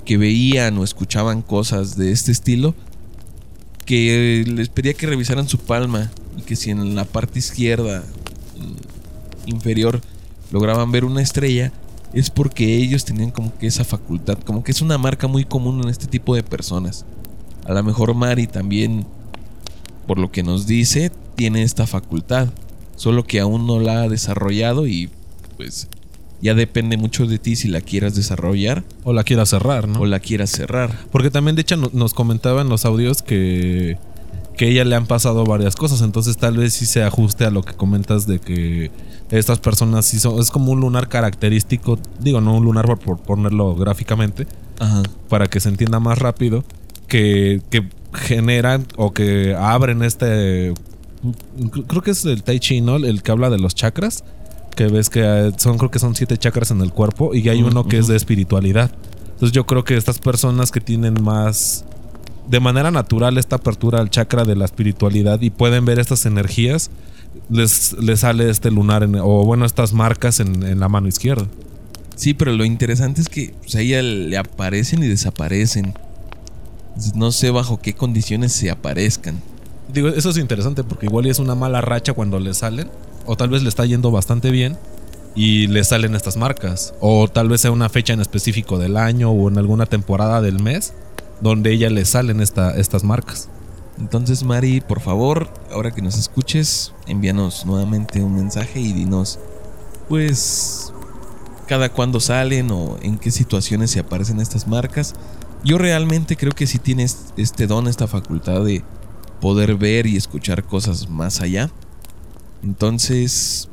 que 0.04 0.16
veían 0.16 0.78
o 0.78 0.84
escuchaban 0.84 1.42
cosas 1.42 1.96
de 1.96 2.10
este 2.10 2.32
estilo, 2.32 2.74
que 3.84 4.44
les 4.46 4.68
pedía 4.68 4.94
que 4.94 5.06
revisaran 5.06 5.48
su 5.48 5.58
palma 5.58 6.10
y 6.38 6.42
que 6.42 6.56
si 6.56 6.70
en 6.70 6.94
la 6.94 7.04
parte 7.04 7.38
izquierda 7.38 8.02
inferior 9.46 10.00
lograban 10.50 10.90
ver 10.92 11.04
una 11.04 11.22
estrella, 11.22 11.72
es 12.12 12.30
porque 12.30 12.76
ellos 12.76 13.04
tenían 13.04 13.30
como 13.30 13.56
que 13.58 13.66
esa 13.66 13.84
facultad, 13.84 14.38
como 14.44 14.64
que 14.64 14.72
es 14.72 14.80
una 14.82 14.98
marca 14.98 15.26
muy 15.28 15.44
común 15.44 15.80
en 15.82 15.88
este 15.88 16.06
tipo 16.06 16.34
de 16.34 16.42
personas. 16.42 17.04
A 17.66 17.72
lo 17.72 17.82
mejor 17.84 18.14
Mari 18.14 18.46
también, 18.46 19.06
por 20.06 20.18
lo 20.18 20.30
que 20.32 20.42
nos 20.42 20.66
dice, 20.66 21.12
tiene 21.36 21.62
esta 21.62 21.86
facultad, 21.86 22.48
solo 22.96 23.24
que 23.24 23.40
aún 23.40 23.66
no 23.66 23.78
la 23.80 24.02
ha 24.02 24.08
desarrollado 24.08 24.86
y 24.86 25.08
pues 25.56 25.88
ya 26.42 26.54
depende 26.54 26.96
mucho 26.96 27.26
de 27.26 27.38
ti 27.38 27.54
si 27.54 27.68
la 27.68 27.82
quieras 27.82 28.14
desarrollar 28.14 28.82
O 29.04 29.12
la 29.12 29.24
quiera 29.24 29.44
cerrar, 29.46 29.86
¿no? 29.88 30.00
o 30.00 30.06
la 30.06 30.20
quieras 30.20 30.50
cerrar. 30.50 30.98
Porque 31.12 31.30
también, 31.30 31.54
de 31.54 31.62
hecho, 31.62 31.76
no- 31.76 31.90
nos 31.92 32.14
comentaba 32.14 32.62
en 32.62 32.70
los 32.70 32.86
audios 32.86 33.20
que, 33.22 33.98
que 34.56 34.64
a 34.64 34.68
ella 34.68 34.84
le 34.84 34.96
han 34.96 35.06
pasado 35.06 35.44
varias 35.44 35.76
cosas. 35.76 36.00
Entonces, 36.00 36.38
tal 36.38 36.56
vez 36.56 36.72
sí 36.72 36.86
se 36.86 37.02
ajuste 37.02 37.44
a 37.44 37.50
lo 37.50 37.62
que 37.62 37.74
comentas 37.74 38.26
de 38.26 38.38
que 38.38 38.90
estas 39.30 39.58
personas 39.58 40.06
sí 40.06 40.18
son. 40.18 40.38
Es 40.40 40.50
como 40.50 40.72
un 40.72 40.80
lunar 40.80 41.08
característico. 41.08 41.98
Digo, 42.18 42.40
no 42.40 42.56
un 42.56 42.64
lunar 42.64 42.86
por, 42.86 42.98
por 42.98 43.18
ponerlo 43.20 43.74
gráficamente, 43.74 44.46
Ajá. 44.78 45.02
para 45.28 45.46
que 45.46 45.60
se 45.60 45.68
entienda 45.68 46.00
más 46.00 46.18
rápido. 46.18 46.64
Que, 47.06 47.60
que 47.70 47.88
generan 48.12 48.86
o 48.96 49.12
que 49.12 49.54
abren 49.54 50.02
este. 50.02 50.74
Creo 51.88 52.02
que 52.02 52.12
es 52.12 52.24
el 52.24 52.42
Tai 52.42 52.58
Chi, 52.60 52.80
¿no? 52.80 52.96
El 52.96 53.22
que 53.22 53.32
habla 53.32 53.50
de 53.50 53.58
los 53.58 53.74
chakras. 53.74 54.24
Que 54.74 54.86
ves 54.86 55.10
que 55.10 55.52
son, 55.58 55.78
creo 55.78 55.90
que 55.90 55.98
son 55.98 56.14
siete 56.14 56.36
chakras 56.38 56.70
en 56.70 56.80
el 56.80 56.92
cuerpo. 56.92 57.34
Y 57.34 57.48
hay 57.48 57.62
uno 57.62 57.86
que 57.86 57.98
es 57.98 58.06
de 58.06 58.16
espiritualidad. 58.16 58.90
Entonces 59.32 59.52
yo 59.52 59.66
creo 59.66 59.84
que 59.84 59.96
estas 59.96 60.18
personas 60.18 60.70
que 60.70 60.80
tienen 60.80 61.22
más 61.22 61.84
de 62.50 62.60
manera 62.60 62.90
natural 62.90 63.38
esta 63.38 63.56
apertura 63.56 64.00
al 64.00 64.10
chakra 64.10 64.44
de 64.44 64.56
la 64.56 64.64
espiritualidad 64.64 65.40
y 65.40 65.50
pueden 65.50 65.84
ver 65.84 66.00
estas 66.00 66.26
energías, 66.26 66.90
les, 67.50 67.94
les 68.00 68.20
sale 68.20 68.48
este 68.50 68.70
lunar 68.70 69.02
en- 69.02 69.16
o 69.16 69.44
bueno, 69.44 69.64
estas 69.64 69.92
marcas 69.92 70.40
en, 70.40 70.62
en 70.62 70.80
la 70.80 70.88
mano 70.88 71.08
izquierda. 71.08 71.46
Sí, 72.16 72.34
pero 72.34 72.52
lo 72.52 72.64
interesante 72.64 73.20
es 73.20 73.28
que 73.28 73.54
pues, 73.62 73.74
a 73.76 73.80
ella 73.80 74.02
le 74.02 74.36
aparecen 74.36 75.02
y 75.02 75.06
desaparecen. 75.08 75.94
No 77.14 77.32
sé 77.32 77.50
bajo 77.50 77.80
qué 77.80 77.94
condiciones 77.94 78.52
se 78.52 78.70
aparezcan. 78.70 79.40
Digo, 79.92 80.08
eso 80.08 80.30
es 80.30 80.36
interesante 80.36 80.84
porque 80.84 81.06
igual 81.06 81.26
es 81.26 81.38
una 81.38 81.54
mala 81.54 81.80
racha 81.80 82.12
cuando 82.12 82.38
le 82.38 82.52
salen. 82.54 82.88
O 83.26 83.36
tal 83.36 83.48
vez 83.48 83.62
le 83.62 83.68
está 83.68 83.86
yendo 83.86 84.10
bastante 84.10 84.50
bien 84.50 84.76
y 85.34 85.66
le 85.68 85.82
salen 85.84 86.14
estas 86.14 86.36
marcas. 86.36 86.92
O 87.00 87.28
tal 87.28 87.48
vez 87.48 87.62
sea 87.62 87.70
una 87.70 87.88
fecha 87.88 88.12
en 88.12 88.20
específico 88.20 88.78
del 88.78 88.96
año 88.96 89.30
o 89.30 89.48
en 89.48 89.56
alguna 89.58 89.86
temporada 89.86 90.40
del 90.42 90.60
mes 90.62 90.92
donde 91.40 91.72
ella 91.72 91.88
le 91.88 92.04
salen 92.04 92.40
esta, 92.40 92.76
estas 92.76 93.02
marcas. 93.02 93.48
Entonces, 94.00 94.42
Mari, 94.42 94.80
por 94.80 95.00
favor, 95.00 95.52
ahora 95.70 95.90
que 95.90 96.00
nos 96.00 96.18
escuches, 96.18 96.94
envíanos 97.06 97.66
nuevamente 97.66 98.22
un 98.22 98.34
mensaje 98.34 98.80
y 98.80 98.92
dinos, 98.92 99.38
pues, 100.08 100.92
cada 101.68 101.90
cuándo 101.90 102.18
salen 102.18 102.70
o 102.70 102.96
en 103.02 103.18
qué 103.18 103.30
situaciones 103.30 103.90
se 103.90 104.00
aparecen 104.00 104.40
estas 104.40 104.66
marcas. 104.66 105.14
Yo 105.64 105.76
realmente 105.76 106.36
creo 106.36 106.52
que 106.52 106.66
sí 106.66 106.78
tienes 106.78 107.26
este 107.36 107.66
don, 107.66 107.86
esta 107.86 108.06
facultad 108.06 108.64
de 108.64 108.82
poder 109.40 109.76
ver 109.76 110.06
y 110.06 110.16
escuchar 110.16 110.64
cosas 110.64 111.10
más 111.10 111.42
allá. 111.42 111.70
Entonces, 112.62 113.68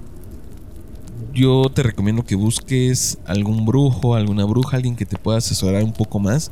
yo 1.33 1.71
te 1.73 1.83
recomiendo 1.83 2.25
que 2.25 2.35
busques 2.35 3.17
algún 3.25 3.65
brujo, 3.65 4.15
alguna 4.15 4.43
bruja, 4.43 4.75
alguien 4.75 4.97
que 4.97 5.05
te 5.05 5.17
pueda 5.17 5.37
asesorar 5.37 5.83
un 5.83 5.93
poco 5.93 6.19
más 6.19 6.51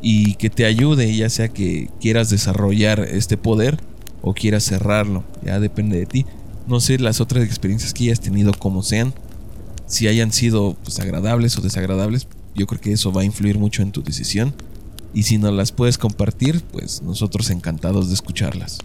y 0.00 0.34
que 0.34 0.50
te 0.50 0.64
ayude, 0.64 1.14
ya 1.14 1.28
sea 1.28 1.48
que 1.48 1.90
quieras 2.00 2.30
desarrollar 2.30 3.00
este 3.00 3.36
poder 3.36 3.78
o 4.22 4.34
quieras 4.34 4.64
cerrarlo, 4.64 5.24
ya 5.44 5.60
depende 5.60 5.98
de 5.98 6.06
ti. 6.06 6.26
No 6.66 6.80
sé 6.80 6.98
las 6.98 7.20
otras 7.20 7.44
experiencias 7.44 7.94
que 7.94 8.04
hayas 8.04 8.20
tenido 8.20 8.52
como 8.52 8.82
sean, 8.82 9.14
si 9.86 10.06
hayan 10.06 10.32
sido 10.32 10.76
pues, 10.84 11.00
agradables 11.00 11.56
o 11.58 11.62
desagradables, 11.62 12.28
yo 12.54 12.66
creo 12.66 12.80
que 12.80 12.92
eso 12.92 13.12
va 13.12 13.22
a 13.22 13.24
influir 13.24 13.58
mucho 13.58 13.82
en 13.82 13.92
tu 13.92 14.02
decisión. 14.02 14.54
Y 15.14 15.22
si 15.22 15.38
nos 15.38 15.54
las 15.54 15.72
puedes 15.72 15.96
compartir, 15.96 16.62
pues 16.70 17.02
nosotros 17.02 17.50
encantados 17.50 18.08
de 18.08 18.14
escucharlas. 18.14 18.78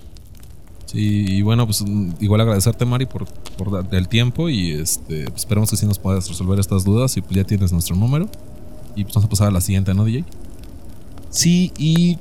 Sí, 0.86 1.26
y 1.28 1.42
bueno, 1.42 1.66
pues 1.66 1.84
igual 2.22 2.42
agradecerte, 2.42 2.86
Mari, 2.86 3.08
por, 3.08 3.26
por 3.26 3.86
el 3.92 4.08
tiempo 4.08 4.48
y 4.48 4.72
este, 4.72 5.26
esperemos 5.36 5.70
que 5.70 5.76
sí 5.76 5.86
nos 5.86 6.00
puedas 6.00 6.30
resolver 6.30 6.60
estas 6.60 6.86
dudas 6.86 7.18
y 7.18 7.22
pues 7.22 7.36
ya 7.36 7.44
tienes 7.44 7.74
nuestro 7.74 7.96
número. 7.96 8.30
Y 8.96 9.04
pues 9.04 9.16
vamos 9.16 9.26
a 9.26 9.30
pasar 9.30 9.48
a 9.48 9.52
la 9.52 9.60
siguiente, 9.60 9.94
¿no, 9.94 10.06
DJ? 10.06 10.24
Sí, 11.34 11.74
y 11.80 12.20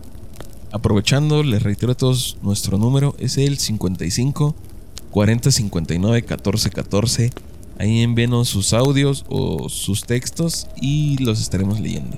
aprovechando, 0.73 1.43
les 1.43 1.63
reitero 1.63 1.93
a 1.93 1.95
todos 1.95 2.39
nuestro 2.41 2.79
número 2.79 3.15
es 3.19 3.37
el 3.37 3.59
55 3.59 4.55
40 5.11 5.51
59 5.51 6.23
14 6.23 6.71
14. 6.71 7.31
Ahí 7.79 8.01
envíenos 8.01 8.49
sus 8.49 8.73
audios 8.73 9.27
o 9.29 9.69
sus 9.69 10.05
textos 10.05 10.67
y 10.81 11.23
los 11.23 11.43
estaremos 11.43 11.79
leyendo. 11.79 12.17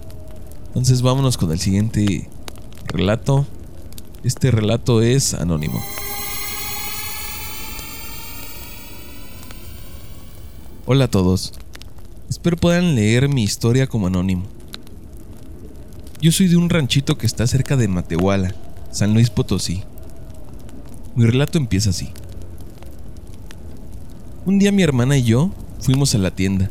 Entonces 0.68 1.02
vámonos 1.02 1.36
con 1.36 1.50
el 1.50 1.58
siguiente 1.58 2.28
relato. 2.86 3.44
Este 4.22 4.52
relato 4.52 5.02
es 5.02 5.34
anónimo. 5.34 5.82
Hola 10.86 11.06
a 11.06 11.10
todos. 11.10 11.54
Espero 12.30 12.56
puedan 12.56 12.94
leer 12.94 13.28
mi 13.28 13.42
historia 13.42 13.88
como 13.88 14.06
anónimo. 14.06 14.53
Yo 16.20 16.32
soy 16.32 16.48
de 16.48 16.56
un 16.56 16.70
ranchito 16.70 17.18
que 17.18 17.26
está 17.26 17.46
cerca 17.46 17.76
de 17.76 17.88
Matehuala, 17.88 18.54
San 18.90 19.12
Luis 19.12 19.30
Potosí. 19.30 19.82
Mi 21.14 21.26
relato 21.26 21.58
empieza 21.58 21.90
así. 21.90 22.10
Un 24.46 24.58
día 24.58 24.72
mi 24.72 24.82
hermana 24.82 25.16
y 25.16 25.24
yo 25.24 25.50
fuimos 25.80 26.14
a 26.14 26.18
la 26.18 26.30
tienda. 26.30 26.70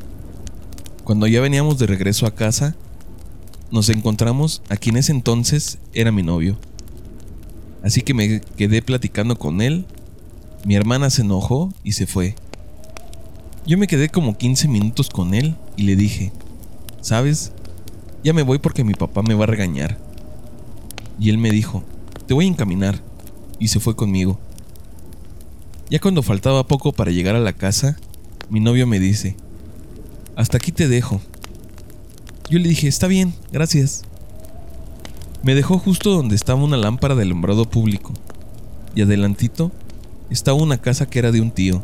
Cuando 1.03 1.27
ya 1.27 1.41
veníamos 1.41 1.77
de 1.77 1.87
regreso 1.87 2.25
a 2.25 2.33
casa, 2.33 2.75
nos 3.71 3.89
encontramos 3.89 4.61
a 4.69 4.77
quien 4.77 4.97
ese 4.97 5.11
entonces 5.11 5.77
era 5.93 6.11
mi 6.11 6.23
novio. 6.23 6.57
Así 7.83 8.01
que 8.01 8.13
me 8.13 8.39
quedé 8.39 8.81
platicando 8.81 9.37
con 9.37 9.61
él. 9.61 9.85
Mi 10.65 10.75
hermana 10.75 11.09
se 11.09 11.21
enojó 11.21 11.73
y 11.83 11.91
se 11.91 12.07
fue. 12.07 12.35
Yo 13.67 13.77
me 13.77 13.87
quedé 13.87 14.09
como 14.09 14.37
15 14.37 14.67
minutos 14.67 15.09
con 15.09 15.33
él 15.33 15.55
y 15.75 15.83
le 15.83 15.95
dije, 15.95 16.31
¿sabes? 17.01 17.51
Ya 18.23 18.31
me 18.33 18.43
voy 18.43 18.59
porque 18.59 18.83
mi 18.83 18.93
papá 18.93 19.21
me 19.21 19.33
va 19.33 19.43
a 19.43 19.47
regañar. 19.47 19.97
Y 21.19 21.29
él 21.29 21.37
me 21.37 21.51
dijo, 21.51 21.83
te 22.25 22.33
voy 22.33 22.45
a 22.45 22.49
encaminar. 22.49 23.01
Y 23.59 23.67
se 23.67 23.79
fue 23.79 23.95
conmigo. 23.95 24.39
Ya 25.89 25.99
cuando 25.99 26.23
faltaba 26.23 26.65
poco 26.65 26.93
para 26.93 27.11
llegar 27.11 27.35
a 27.35 27.39
la 27.39 27.53
casa, 27.53 27.97
mi 28.49 28.59
novio 28.59 28.87
me 28.87 28.99
dice, 28.99 29.35
hasta 30.35 30.57
aquí 30.57 30.71
te 30.71 30.87
dejo. 30.87 31.21
Yo 32.49 32.59
le 32.59 32.69
dije, 32.69 32.87
está 32.87 33.07
bien, 33.07 33.33
gracias. 33.51 34.03
Me 35.43 35.55
dejó 35.55 35.77
justo 35.77 36.11
donde 36.11 36.35
estaba 36.35 36.63
una 36.63 36.77
lámpara 36.77 37.15
de 37.15 37.23
alumbrado 37.23 37.69
público. 37.69 38.13
Y 38.95 39.01
adelantito 39.01 39.71
estaba 40.29 40.57
una 40.57 40.77
casa 40.77 41.05
que 41.07 41.19
era 41.19 41.31
de 41.31 41.41
un 41.41 41.51
tío. 41.51 41.83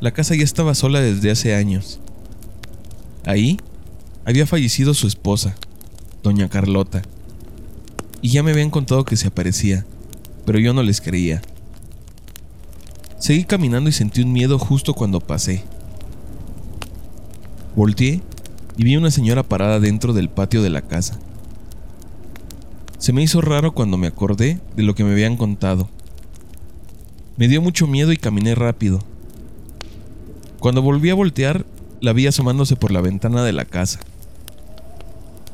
La 0.00 0.12
casa 0.12 0.36
ya 0.36 0.44
estaba 0.44 0.74
sola 0.74 1.00
desde 1.00 1.32
hace 1.32 1.56
años. 1.56 1.98
Ahí 3.26 3.58
había 4.28 4.46
fallecido 4.46 4.92
su 4.92 5.06
esposa, 5.06 5.54
doña 6.22 6.50
Carlota, 6.50 7.00
y 8.20 8.28
ya 8.28 8.42
me 8.42 8.50
habían 8.50 8.68
contado 8.68 9.06
que 9.06 9.16
se 9.16 9.28
aparecía, 9.28 9.86
pero 10.44 10.58
yo 10.58 10.74
no 10.74 10.82
les 10.82 11.00
creía. 11.00 11.40
Seguí 13.18 13.44
caminando 13.44 13.88
y 13.88 13.94
sentí 13.94 14.20
un 14.20 14.34
miedo 14.34 14.58
justo 14.58 14.92
cuando 14.92 15.20
pasé. 15.20 15.64
Volteé 17.74 18.20
y 18.76 18.84
vi 18.84 18.96
una 18.98 19.10
señora 19.10 19.44
parada 19.44 19.80
dentro 19.80 20.12
del 20.12 20.28
patio 20.28 20.62
de 20.62 20.68
la 20.68 20.82
casa. 20.82 21.18
Se 22.98 23.14
me 23.14 23.22
hizo 23.22 23.40
raro 23.40 23.72
cuando 23.72 23.96
me 23.96 24.08
acordé 24.08 24.60
de 24.76 24.82
lo 24.82 24.94
que 24.94 25.04
me 25.04 25.12
habían 25.12 25.38
contado. 25.38 25.88
Me 27.38 27.48
dio 27.48 27.62
mucho 27.62 27.86
miedo 27.86 28.12
y 28.12 28.18
caminé 28.18 28.54
rápido. 28.54 28.98
Cuando 30.58 30.82
volví 30.82 31.08
a 31.08 31.14
voltear, 31.14 31.64
la 32.02 32.12
vi 32.12 32.26
asomándose 32.26 32.76
por 32.76 32.90
la 32.90 33.00
ventana 33.00 33.42
de 33.42 33.52
la 33.54 33.64
casa. 33.64 34.00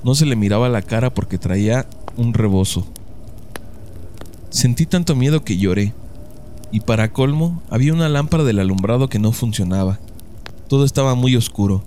No 0.04 0.14
se 0.14 0.26
le 0.26 0.36
miraba 0.36 0.68
la 0.68 0.82
cara 0.82 1.12
porque 1.12 1.38
traía 1.38 1.86
un 2.16 2.34
rebozo. 2.34 2.86
Sentí 4.50 4.86
tanto 4.86 5.16
miedo 5.16 5.42
que 5.44 5.56
lloré. 5.56 5.94
Y 6.70 6.80
para 6.80 7.12
colmo, 7.12 7.62
había 7.70 7.92
una 7.92 8.08
lámpara 8.08 8.44
del 8.44 8.58
alumbrado 8.58 9.08
que 9.08 9.18
no 9.18 9.32
funcionaba. 9.32 9.98
Todo 10.68 10.84
estaba 10.84 11.14
muy 11.14 11.34
oscuro. 11.36 11.82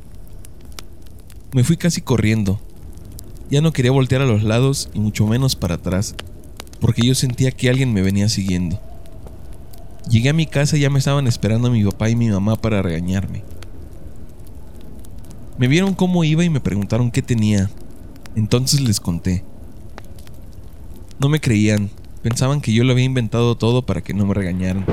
Me 1.54 1.64
fui 1.64 1.78
casi 1.78 2.02
corriendo. 2.02 2.60
Ya 3.50 3.62
no 3.62 3.72
quería 3.72 3.92
voltear 3.92 4.22
a 4.22 4.26
los 4.26 4.44
lados 4.44 4.90
y 4.94 5.00
mucho 5.00 5.28
menos 5.28 5.56
para 5.56 5.76
atrás, 5.76 6.16
porque 6.82 7.06
yo 7.06 7.16
sentía 7.16 7.52
que 7.52 7.70
alguien 7.70 7.94
me 7.94 8.02
venía 8.02 8.28
siguiendo. 8.28 8.80
Llegué 10.10 10.30
a 10.30 10.34
mi 10.34 10.46
casa 10.46 10.76
y 10.76 10.82
ya 10.82 10.90
me 10.90 11.00
estaban 11.00 11.28
esperando 11.28 11.70
mi 11.70 11.84
papá 11.84 12.10
y 12.10 12.16
mi 12.16 12.30
mamá 12.30 12.56
para 12.56 12.82
regañarme. 12.82 13.44
Me 15.58 15.68
vieron 15.68 15.94
cómo 15.94 16.24
iba 16.24 16.44
y 16.44 16.50
me 16.50 16.60
preguntaron 16.60 17.12
qué 17.12 17.22
tenía. 17.22 17.70
Entonces 18.38 18.82
les 18.82 19.00
conté. 19.00 19.44
No 21.20 21.28
me 21.28 21.40
creían, 21.40 21.90
pensaban 22.22 22.62
que 22.62 22.72
yo 22.72 22.84
lo 22.84 22.92
había 22.92 23.04
inventado 23.04 23.58
todo 23.58 23.82
para 23.82 24.02
que 24.02 24.14
no 24.14 24.28
me 24.28 24.36
regañaran. 24.36 24.86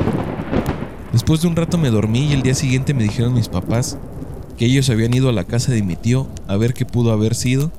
Después 1.12 1.42
de 1.42 1.48
un 1.48 1.54
rato 1.54 1.76
me 1.76 1.90
dormí 1.90 2.20
y 2.20 2.32
el 2.32 2.40
día 2.40 2.54
siguiente 2.54 2.94
me 2.94 3.02
dijeron 3.02 3.34
mis 3.34 3.48
papás 3.48 3.98
que 4.56 4.64
ellos 4.64 4.88
habían 4.88 5.12
ido 5.12 5.28
a 5.28 5.32
la 5.34 5.44
casa 5.44 5.72
de 5.72 5.82
mi 5.82 5.94
tío 5.94 6.26
a 6.48 6.56
ver 6.56 6.72
qué 6.72 6.86
pudo 6.86 7.12
haber 7.12 7.34
sido 7.34 7.70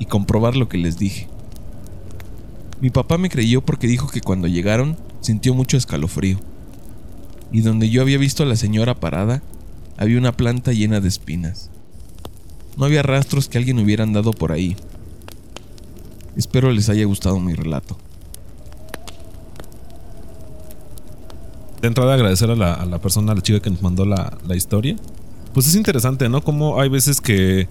y 0.00 0.06
comprobar 0.06 0.56
lo 0.56 0.68
que 0.68 0.78
les 0.78 0.98
dije. 0.98 1.28
Mi 2.80 2.90
papá 2.90 3.18
me 3.18 3.30
creyó 3.30 3.60
porque 3.60 3.86
dijo 3.86 4.08
que 4.08 4.20
cuando 4.20 4.48
llegaron 4.48 4.96
sintió 5.20 5.54
mucho 5.54 5.76
escalofrío. 5.76 6.40
Y 7.52 7.60
donde 7.60 7.88
yo 7.88 8.02
había 8.02 8.18
visto 8.18 8.42
a 8.42 8.46
la 8.46 8.56
señora 8.56 8.96
parada, 8.96 9.42
había 9.96 10.18
una 10.18 10.36
planta 10.36 10.72
llena 10.72 10.98
de 10.98 11.06
espinas. 11.06 11.70
No 12.76 12.84
había 12.84 13.04
rastros 13.04 13.48
que 13.48 13.58
alguien 13.58 13.78
hubiera 13.78 14.02
andado 14.02 14.32
por 14.32 14.50
ahí. 14.50 14.76
Espero 16.38 16.70
les 16.70 16.88
haya 16.88 17.04
gustado 17.04 17.40
mi 17.40 17.52
relato. 17.52 17.98
De 21.82 21.88
entrada 21.88 22.14
agradecer 22.14 22.48
a 22.48 22.54
la, 22.54 22.74
a 22.74 22.86
la 22.86 23.00
persona, 23.00 23.32
a 23.32 23.34
la 23.34 23.40
chica 23.40 23.58
que 23.58 23.70
nos 23.70 23.82
mandó 23.82 24.04
la, 24.04 24.38
la 24.46 24.54
historia. 24.54 24.94
Pues 25.52 25.66
es 25.66 25.74
interesante, 25.74 26.28
¿no? 26.28 26.40
Como 26.40 26.80
hay 26.80 26.90
veces 26.90 27.20
que, 27.20 27.66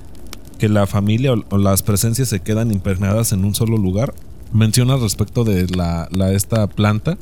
que 0.60 0.68
la 0.68 0.86
familia 0.86 1.34
o, 1.50 1.58
las 1.58 1.82
presencias 1.82 2.28
se 2.28 2.42
quedan 2.42 2.72
impregnadas 2.72 3.32
en 3.32 3.46
un 3.46 3.56
solo 3.56 3.78
lugar. 3.78 4.14
Menciona 4.52 4.98
respecto 4.98 5.46
de 5.46 5.68
la, 5.70 6.10
la 6.12 6.34
esta 6.34 6.68
planta. 6.68 7.18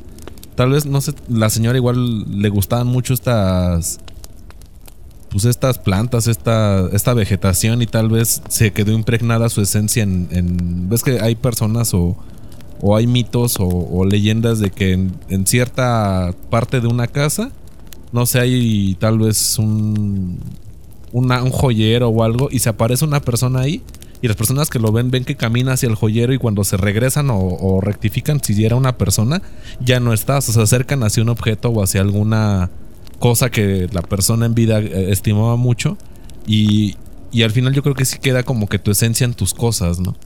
Tal 0.56 0.70
vez, 0.70 0.84
no 0.84 1.00
sé, 1.00 1.14
la 1.28 1.48
señora 1.48 1.78
igual 1.78 2.40
le 2.42 2.48
gustaban 2.48 2.88
mucho 2.88 3.14
estas. 3.14 4.00
Pues 5.30 5.44
estas 5.44 5.78
plantas, 5.78 6.28
esta, 6.28 6.88
esta 6.92 7.12
vegetación 7.12 7.82
y 7.82 7.86
tal 7.86 8.08
vez 8.08 8.42
se 8.48 8.72
quedó 8.72 8.92
impregnada 8.92 9.48
su 9.48 9.60
esencia 9.60 10.02
en. 10.02 10.88
¿Ves 10.88 11.02
que 11.02 11.20
hay 11.20 11.34
personas 11.34 11.92
o, 11.94 12.16
o 12.80 12.96
hay 12.96 13.06
mitos 13.06 13.56
o, 13.58 14.04
leyendas 14.04 14.58
de 14.58 14.70
que 14.70 14.92
en, 14.92 15.46
cierta 15.46 16.34
parte 16.50 16.80
de 16.80 16.86
una 16.86 17.06
casa 17.06 17.50
no 18.12 18.24
sé, 18.24 18.40
hay 18.40 18.96
tal 18.98 19.18
vez 19.18 19.58
un, 19.58 20.38
un 21.12 21.50
joyero 21.50 22.08
o 22.08 22.22
algo 22.22 22.48
y 22.50 22.60
se 22.60 22.68
aparece 22.68 23.04
una 23.04 23.20
persona 23.20 23.60
ahí 23.60 23.82
y 24.22 24.28
las 24.28 24.36
personas 24.36 24.70
que 24.70 24.78
lo 24.78 24.92
ven 24.92 25.10
ven 25.10 25.24
que 25.24 25.36
camina 25.36 25.72
hacia 25.72 25.88
el 25.88 25.96
joyero 25.96 26.32
y 26.32 26.38
cuando 26.38 26.64
se 26.64 26.76
regresan 26.76 27.28
o, 27.30 27.80
rectifican 27.82 28.42
si 28.42 28.64
era 28.64 28.76
una 28.76 28.96
persona, 28.96 29.42
ya 29.80 30.00
no 30.00 30.12
está, 30.12 30.38
o 30.38 30.40
se 30.40 30.60
acercan 30.60 31.02
hacia 31.02 31.22
un 31.22 31.28
objeto 31.28 31.68
o 31.68 31.82
hacia 31.82 32.00
alguna 32.00 32.70
cosa 33.18 33.50
que 33.50 33.88
la 33.92 34.02
persona 34.02 34.46
en 34.46 34.54
vida 34.54 34.80
eh, 34.80 35.10
estimaba 35.10 35.56
mucho 35.56 35.96
y, 36.46 36.96
y 37.32 37.42
al 37.42 37.50
final 37.50 37.74
yo 37.74 37.82
creo 37.82 37.94
que 37.94 38.04
sí 38.04 38.18
queda 38.18 38.42
como 38.42 38.68
que 38.68 38.78
tu 38.78 38.90
esencia 38.90 39.24
en 39.24 39.34
tus 39.34 39.54
cosas, 39.54 39.98
¿no? 39.98 40.16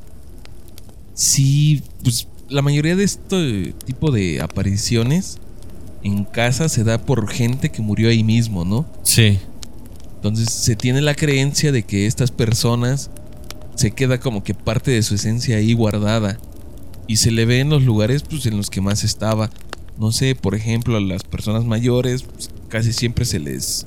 Sí, 1.14 1.82
pues 2.02 2.28
la 2.48 2.62
mayoría 2.62 2.96
de 2.96 3.04
este 3.04 3.74
tipo 3.84 4.10
de 4.10 4.40
apariciones 4.40 5.38
en 6.02 6.24
casa 6.24 6.68
se 6.68 6.84
da 6.84 6.98
por 6.98 7.28
gente 7.28 7.70
que 7.70 7.82
murió 7.82 8.08
ahí 8.08 8.24
mismo, 8.24 8.64
¿no? 8.64 8.86
Sí. 9.02 9.38
Entonces 10.16 10.50
se 10.50 10.76
tiene 10.76 11.00
la 11.00 11.14
creencia 11.14 11.72
de 11.72 11.82
que 11.82 12.06
estas 12.06 12.30
personas 12.30 13.10
se 13.74 13.92
queda 13.92 14.20
como 14.20 14.44
que 14.44 14.54
parte 14.54 14.90
de 14.90 15.02
su 15.02 15.14
esencia 15.14 15.56
ahí 15.56 15.72
guardada 15.72 16.38
y 17.06 17.16
se 17.16 17.30
le 17.30 17.46
ve 17.46 17.60
en 17.60 17.70
los 17.70 17.82
lugares 17.82 18.22
pues 18.22 18.44
en 18.46 18.56
los 18.56 18.68
que 18.68 18.80
más 18.80 19.04
estaba. 19.04 19.50
No 19.98 20.12
sé, 20.12 20.34
por 20.34 20.54
ejemplo, 20.54 20.96
a 20.96 21.00
las 21.00 21.22
personas 21.22 21.64
mayores 21.64 22.22
pues, 22.22 22.50
casi 22.70 22.92
siempre 22.94 23.24
se 23.26 23.38
les 23.38 23.86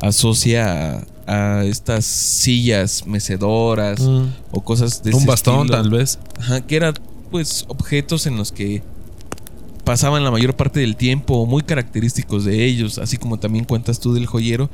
asocia 0.00 0.98
a, 1.26 1.58
a 1.60 1.64
estas 1.64 2.04
sillas 2.04 3.06
mecedoras 3.06 4.00
Mm. 4.00 4.26
o 4.52 4.64
cosas 4.64 5.02
de 5.02 5.10
Un 5.10 5.18
ese 5.18 5.26
bastón 5.26 5.66
estilo. 5.66 5.76
tal 5.76 5.90
vez. 5.90 6.18
Ajá, 6.38 6.60
que 6.66 6.76
eran 6.76 6.94
pues 7.30 7.64
objetos 7.68 8.26
en 8.26 8.36
los 8.36 8.52
que 8.52 8.82
pasaban 9.84 10.24
la 10.24 10.30
mayor 10.30 10.54
parte 10.56 10.80
del 10.80 10.96
tiempo, 10.96 11.46
muy 11.46 11.62
característicos 11.62 12.44
de 12.44 12.64
ellos, 12.64 12.98
así 12.98 13.16
como 13.16 13.38
también 13.38 13.64
cuentas 13.64 14.00
tú 14.00 14.12
del 14.14 14.26
joyero. 14.26 14.70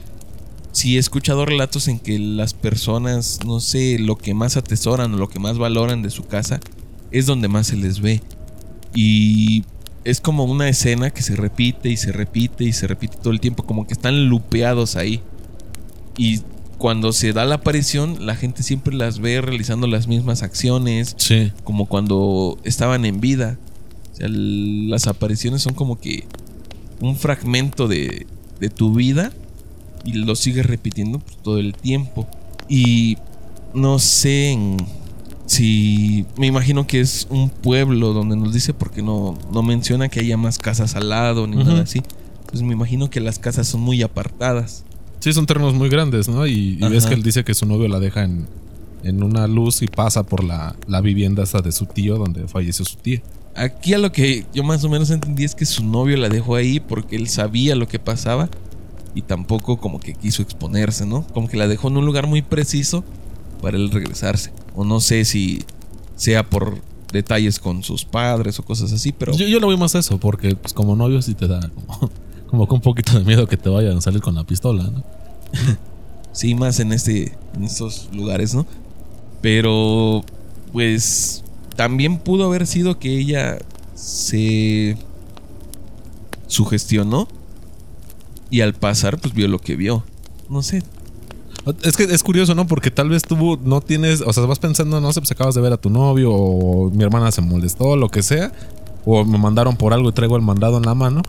Sí 0.72 0.96
he 0.96 0.98
escuchado 0.98 1.44
relatos 1.46 1.86
en 1.88 2.00
que 2.00 2.18
las 2.18 2.52
personas, 2.52 3.38
no 3.46 3.60
sé, 3.60 3.98
lo 4.00 4.16
que 4.16 4.34
más 4.34 4.56
atesoran 4.56 5.14
o 5.14 5.16
lo 5.16 5.28
que 5.28 5.38
más 5.38 5.56
valoran 5.56 6.02
de 6.02 6.10
su 6.10 6.24
casa 6.26 6.58
es 7.12 7.26
donde 7.26 7.46
más 7.46 7.68
se 7.68 7.76
les 7.76 8.00
ve. 8.00 8.22
Y 8.92 9.64
es 10.04 10.20
como 10.20 10.44
una 10.44 10.68
escena 10.68 11.10
que 11.10 11.22
se 11.22 11.34
repite 11.36 11.88
y 11.88 11.96
se 11.96 12.12
repite 12.12 12.64
y 12.64 12.72
se 12.72 12.86
repite 12.86 13.16
todo 13.16 13.32
el 13.32 13.40
tiempo, 13.40 13.64
como 13.64 13.86
que 13.86 13.94
están 13.94 14.28
lupeados 14.28 14.96
ahí. 14.96 15.22
Y 16.18 16.40
cuando 16.78 17.12
se 17.12 17.32
da 17.32 17.44
la 17.44 17.56
aparición, 17.56 18.26
la 18.26 18.36
gente 18.36 18.62
siempre 18.62 18.94
las 18.94 19.18
ve 19.18 19.40
realizando 19.40 19.86
las 19.86 20.06
mismas 20.06 20.42
acciones, 20.42 21.14
Sí. 21.18 21.52
como 21.64 21.86
cuando 21.86 22.58
estaban 22.64 23.04
en 23.04 23.20
vida. 23.20 23.58
O 24.12 24.16
sea, 24.16 24.28
las 24.28 25.06
apariciones 25.06 25.62
son 25.62 25.74
como 25.74 25.98
que 25.98 26.26
un 27.00 27.16
fragmento 27.16 27.88
de, 27.88 28.26
de 28.60 28.68
tu 28.70 28.92
vida 28.94 29.32
y 30.04 30.12
lo 30.12 30.36
sigues 30.36 30.66
repitiendo 30.66 31.18
pues, 31.18 31.36
todo 31.42 31.58
el 31.58 31.72
tiempo. 31.74 32.28
Y 32.68 33.16
no 33.72 33.98
sé 33.98 34.50
en- 34.52 34.76
si 35.54 36.26
me 36.36 36.46
imagino 36.46 36.86
que 36.86 37.00
es 37.00 37.26
un 37.30 37.48
pueblo 37.48 38.12
donde 38.12 38.36
nos 38.36 38.52
dice 38.52 38.74
porque 38.74 39.02
no, 39.02 39.38
no 39.52 39.62
menciona 39.62 40.08
que 40.08 40.20
haya 40.20 40.36
más 40.36 40.58
casas 40.58 40.96
al 40.96 41.08
lado 41.08 41.46
ni 41.46 41.56
nada 41.56 41.82
así. 41.82 42.02
Pues 42.50 42.62
me 42.62 42.72
imagino 42.72 43.10
que 43.10 43.20
las 43.20 43.38
casas 43.38 43.66
son 43.68 43.80
muy 43.80 44.02
apartadas. 44.02 44.84
Sí, 45.20 45.32
son 45.32 45.46
terrenos 45.46 45.74
muy 45.74 45.88
grandes, 45.88 46.28
¿no? 46.28 46.46
Y, 46.46 46.78
y 46.80 46.88
ves 46.88 47.06
que 47.06 47.14
él 47.14 47.22
dice 47.22 47.44
que 47.44 47.54
su 47.54 47.66
novio 47.66 47.88
la 47.88 47.98
deja 47.98 48.24
en, 48.24 48.46
en 49.04 49.22
una 49.22 49.46
luz 49.46 49.82
y 49.82 49.86
pasa 49.86 50.24
por 50.24 50.44
la, 50.44 50.76
la 50.86 51.00
vivienda 51.00 51.44
esa 51.44 51.60
de 51.60 51.72
su 51.72 51.86
tío 51.86 52.16
donde 52.16 52.48
falleció 52.48 52.84
su 52.84 52.96
tía. 52.96 53.22
Aquí 53.54 53.94
a 53.94 53.98
lo 53.98 54.10
que 54.10 54.46
yo 54.52 54.64
más 54.64 54.82
o 54.82 54.88
menos 54.88 55.10
entendí 55.10 55.44
es 55.44 55.54
que 55.54 55.64
su 55.66 55.84
novio 55.84 56.16
la 56.16 56.28
dejó 56.28 56.56
ahí 56.56 56.80
porque 56.80 57.16
él 57.16 57.28
sabía 57.28 57.76
lo 57.76 57.86
que 57.86 57.98
pasaba 57.98 58.48
y 59.14 59.22
tampoco 59.22 59.76
como 59.78 60.00
que 60.00 60.14
quiso 60.14 60.42
exponerse, 60.42 61.06
¿no? 61.06 61.24
Como 61.32 61.48
que 61.48 61.56
la 61.56 61.68
dejó 61.68 61.88
en 61.88 61.96
un 61.98 62.06
lugar 62.06 62.26
muy 62.26 62.42
preciso 62.42 63.04
para 63.64 63.78
él 63.78 63.90
regresarse. 63.90 64.52
O 64.76 64.84
no 64.84 65.00
sé 65.00 65.24
si 65.24 65.64
sea 66.16 66.48
por 66.48 66.82
detalles 67.10 67.58
con 67.58 67.82
sus 67.82 68.04
padres 68.04 68.58
o 68.58 68.62
cosas 68.62 68.92
así, 68.92 69.10
pero 69.12 69.32
Yo, 69.32 69.46
yo 69.46 69.58
le 69.58 69.64
voy 69.64 69.78
más 69.78 69.94
eso, 69.94 70.20
porque 70.20 70.54
pues, 70.54 70.74
como 70.74 70.94
novio 70.96 71.22
sí 71.22 71.34
te 71.34 71.48
da 71.48 71.60
como, 71.70 72.10
como 72.50 72.68
que 72.68 72.74
un 72.74 72.80
poquito 72.82 73.18
de 73.18 73.24
miedo 73.24 73.46
que 73.46 73.56
te 73.56 73.70
vayan 73.70 73.96
a 73.96 74.00
salir 74.02 74.20
con 74.20 74.34
la 74.34 74.44
pistola, 74.44 74.82
¿no? 74.84 75.02
sí 76.32 76.54
más 76.54 76.78
en 76.78 76.92
este 76.92 77.38
en 77.54 77.64
estos 77.64 78.10
lugares, 78.12 78.54
¿no? 78.54 78.66
Pero 79.40 80.24
pues 80.70 81.42
también 81.74 82.18
pudo 82.18 82.44
haber 82.44 82.66
sido 82.66 82.98
que 82.98 83.18
ella 83.18 83.58
se 83.94 84.98
sugestionó 86.48 87.28
y 88.50 88.60
al 88.60 88.74
pasar 88.74 89.18
pues 89.18 89.32
vio 89.32 89.48
lo 89.48 89.58
que 89.58 89.74
vio. 89.74 90.04
No 90.50 90.62
sé, 90.62 90.82
Es 91.82 91.96
que 91.96 92.04
es 92.04 92.22
curioso, 92.22 92.54
¿no? 92.54 92.66
Porque 92.66 92.90
tal 92.90 93.08
vez 93.08 93.22
tú 93.22 93.58
no 93.62 93.80
tienes, 93.80 94.20
o 94.20 94.32
sea, 94.32 94.44
vas 94.44 94.58
pensando, 94.58 95.00
no 95.00 95.12
sé, 95.12 95.20
pues 95.20 95.30
acabas 95.32 95.54
de 95.54 95.60
ver 95.62 95.72
a 95.72 95.76
tu 95.78 95.88
novio 95.88 96.30
o 96.32 96.90
mi 96.90 97.02
hermana 97.04 97.32
se 97.32 97.40
molestó, 97.40 97.96
lo 97.96 98.10
que 98.10 98.22
sea, 98.22 98.52
o 99.06 99.24
me 99.24 99.38
mandaron 99.38 99.76
por 99.76 99.94
algo 99.94 100.10
y 100.10 100.12
traigo 100.12 100.36
el 100.36 100.42
mandado 100.42 100.76
en 100.76 100.84
la 100.84 100.94
mano. 100.94 101.22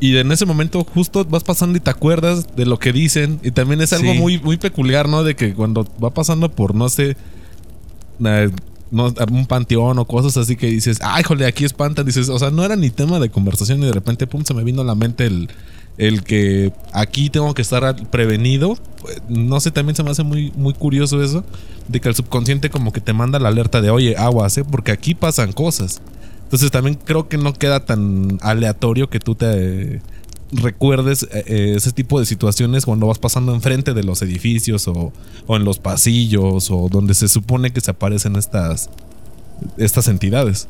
Y 0.00 0.16
en 0.16 0.32
ese 0.32 0.46
momento 0.46 0.84
justo 0.94 1.24
vas 1.26 1.44
pasando 1.44 1.76
y 1.76 1.80
te 1.80 1.90
acuerdas 1.90 2.46
de 2.56 2.64
lo 2.66 2.78
que 2.78 2.92
dicen. 2.92 3.38
Y 3.42 3.50
también 3.50 3.80
es 3.82 3.92
algo 3.92 4.12
Sí. 4.12 4.18
muy, 4.18 4.38
muy 4.40 4.56
peculiar, 4.56 5.08
¿no? 5.08 5.22
De 5.22 5.36
que 5.36 5.54
cuando 5.54 5.86
va 6.02 6.10
pasando 6.14 6.50
por, 6.50 6.74
no 6.74 6.88
sé, 6.88 7.16
eh, 8.24 8.50
no, 8.90 9.12
un 9.30 9.46
panteón 9.46 9.98
o 9.98 10.04
cosas 10.06 10.36
así 10.36 10.56
que 10.56 10.66
dices, 10.68 10.98
ay, 11.02 11.22
jole, 11.22 11.46
aquí 11.46 11.64
espantan. 11.64 12.06
Dices, 12.06 12.28
o 12.28 12.38
sea, 12.38 12.50
no 12.50 12.64
era 12.64 12.76
ni 12.76 12.90
tema 12.90 13.20
de 13.20 13.28
conversación 13.28 13.82
y 13.82 13.86
de 13.86 13.92
repente, 13.92 14.26
pum, 14.26 14.42
se 14.44 14.54
me 14.54 14.64
vino 14.64 14.80
a 14.80 14.84
la 14.84 14.94
mente 14.94 15.26
el, 15.26 15.48
el 15.98 16.22
que 16.22 16.72
aquí 16.92 17.30
tengo 17.30 17.52
que 17.54 17.62
estar 17.62 17.94
prevenido. 18.10 18.76
No 19.28 19.60
sé, 19.60 19.70
también 19.70 19.96
se 19.96 20.02
me 20.02 20.10
hace 20.10 20.22
muy, 20.22 20.52
muy 20.56 20.74
curioso 20.74 21.22
eso, 21.22 21.44
de 21.88 22.00
que 22.00 22.08
el 22.08 22.14
subconsciente 22.14 22.70
como 22.70 22.92
que 22.92 23.00
te 23.00 23.12
manda 23.12 23.38
la 23.38 23.48
alerta 23.48 23.80
de, 23.80 23.90
oye, 23.90 24.16
aguas, 24.16 24.56
¿eh? 24.58 24.64
porque 24.64 24.92
aquí 24.92 25.14
pasan 25.14 25.52
cosas. 25.52 26.00
Entonces 26.44 26.70
también 26.70 26.98
creo 27.04 27.28
que 27.28 27.38
no 27.38 27.52
queda 27.54 27.84
tan 27.84 28.38
aleatorio 28.42 29.08
que 29.08 29.20
tú 29.20 29.34
te 29.34 30.02
recuerdes 30.52 31.22
eh, 31.22 31.44
eh, 31.46 31.74
ese 31.76 31.92
tipo 31.92 32.18
de 32.18 32.26
situaciones 32.26 32.84
cuando 32.84 33.06
vas 33.06 33.18
pasando 33.18 33.54
enfrente 33.54 33.94
de 33.94 34.02
los 34.02 34.20
edificios 34.22 34.88
o, 34.88 35.12
o 35.46 35.56
en 35.56 35.64
los 35.64 35.78
pasillos 35.78 36.70
o 36.70 36.88
donde 36.90 37.14
se 37.14 37.28
supone 37.28 37.72
que 37.72 37.80
se 37.80 37.92
aparecen 37.92 38.36
estas, 38.36 38.90
estas 39.76 40.08
entidades. 40.08 40.68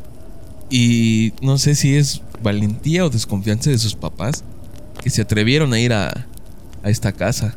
Y 0.70 1.32
no 1.40 1.58
sé 1.58 1.74
si 1.74 1.96
es 1.96 2.22
valentía 2.42 3.04
o 3.04 3.10
desconfianza 3.10 3.70
de 3.70 3.78
sus 3.78 3.94
papás 3.94 4.44
que 5.02 5.10
se 5.10 5.22
atrevieron 5.22 5.72
a 5.72 5.80
ir 5.80 5.92
a, 5.92 6.26
a 6.82 6.90
esta 6.90 7.12
casa. 7.12 7.54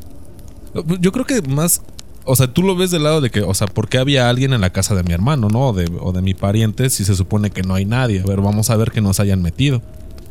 Yo 0.99 1.11
creo 1.11 1.25
que 1.25 1.41
más, 1.43 1.81
o 2.25 2.35
sea, 2.35 2.47
tú 2.47 2.63
lo 2.63 2.75
ves 2.75 2.91
del 2.91 3.03
lado 3.03 3.21
de 3.21 3.29
que, 3.29 3.41
o 3.41 3.53
sea, 3.53 3.67
¿por 3.67 3.89
qué 3.89 3.99
había 3.99 4.29
alguien 4.29 4.53
en 4.53 4.61
la 4.61 4.71
casa 4.71 4.95
de 4.95 5.03
mi 5.03 5.13
hermano, 5.13 5.49
no? 5.49 5.69
O 5.69 5.73
de, 5.73 5.91
o 5.99 6.11
de 6.11 6.21
mi 6.21 6.33
pariente 6.33 6.89
si 6.89 7.05
se 7.05 7.15
supone 7.15 7.51
que 7.51 7.61
no 7.61 7.75
hay 7.75 7.85
nadie. 7.85 8.21
A 8.21 8.25
ver, 8.25 8.41
vamos 8.41 8.69
a 8.69 8.75
ver 8.77 8.91
que 8.91 9.01
nos 9.01 9.19
hayan 9.19 9.41
metido. 9.41 9.81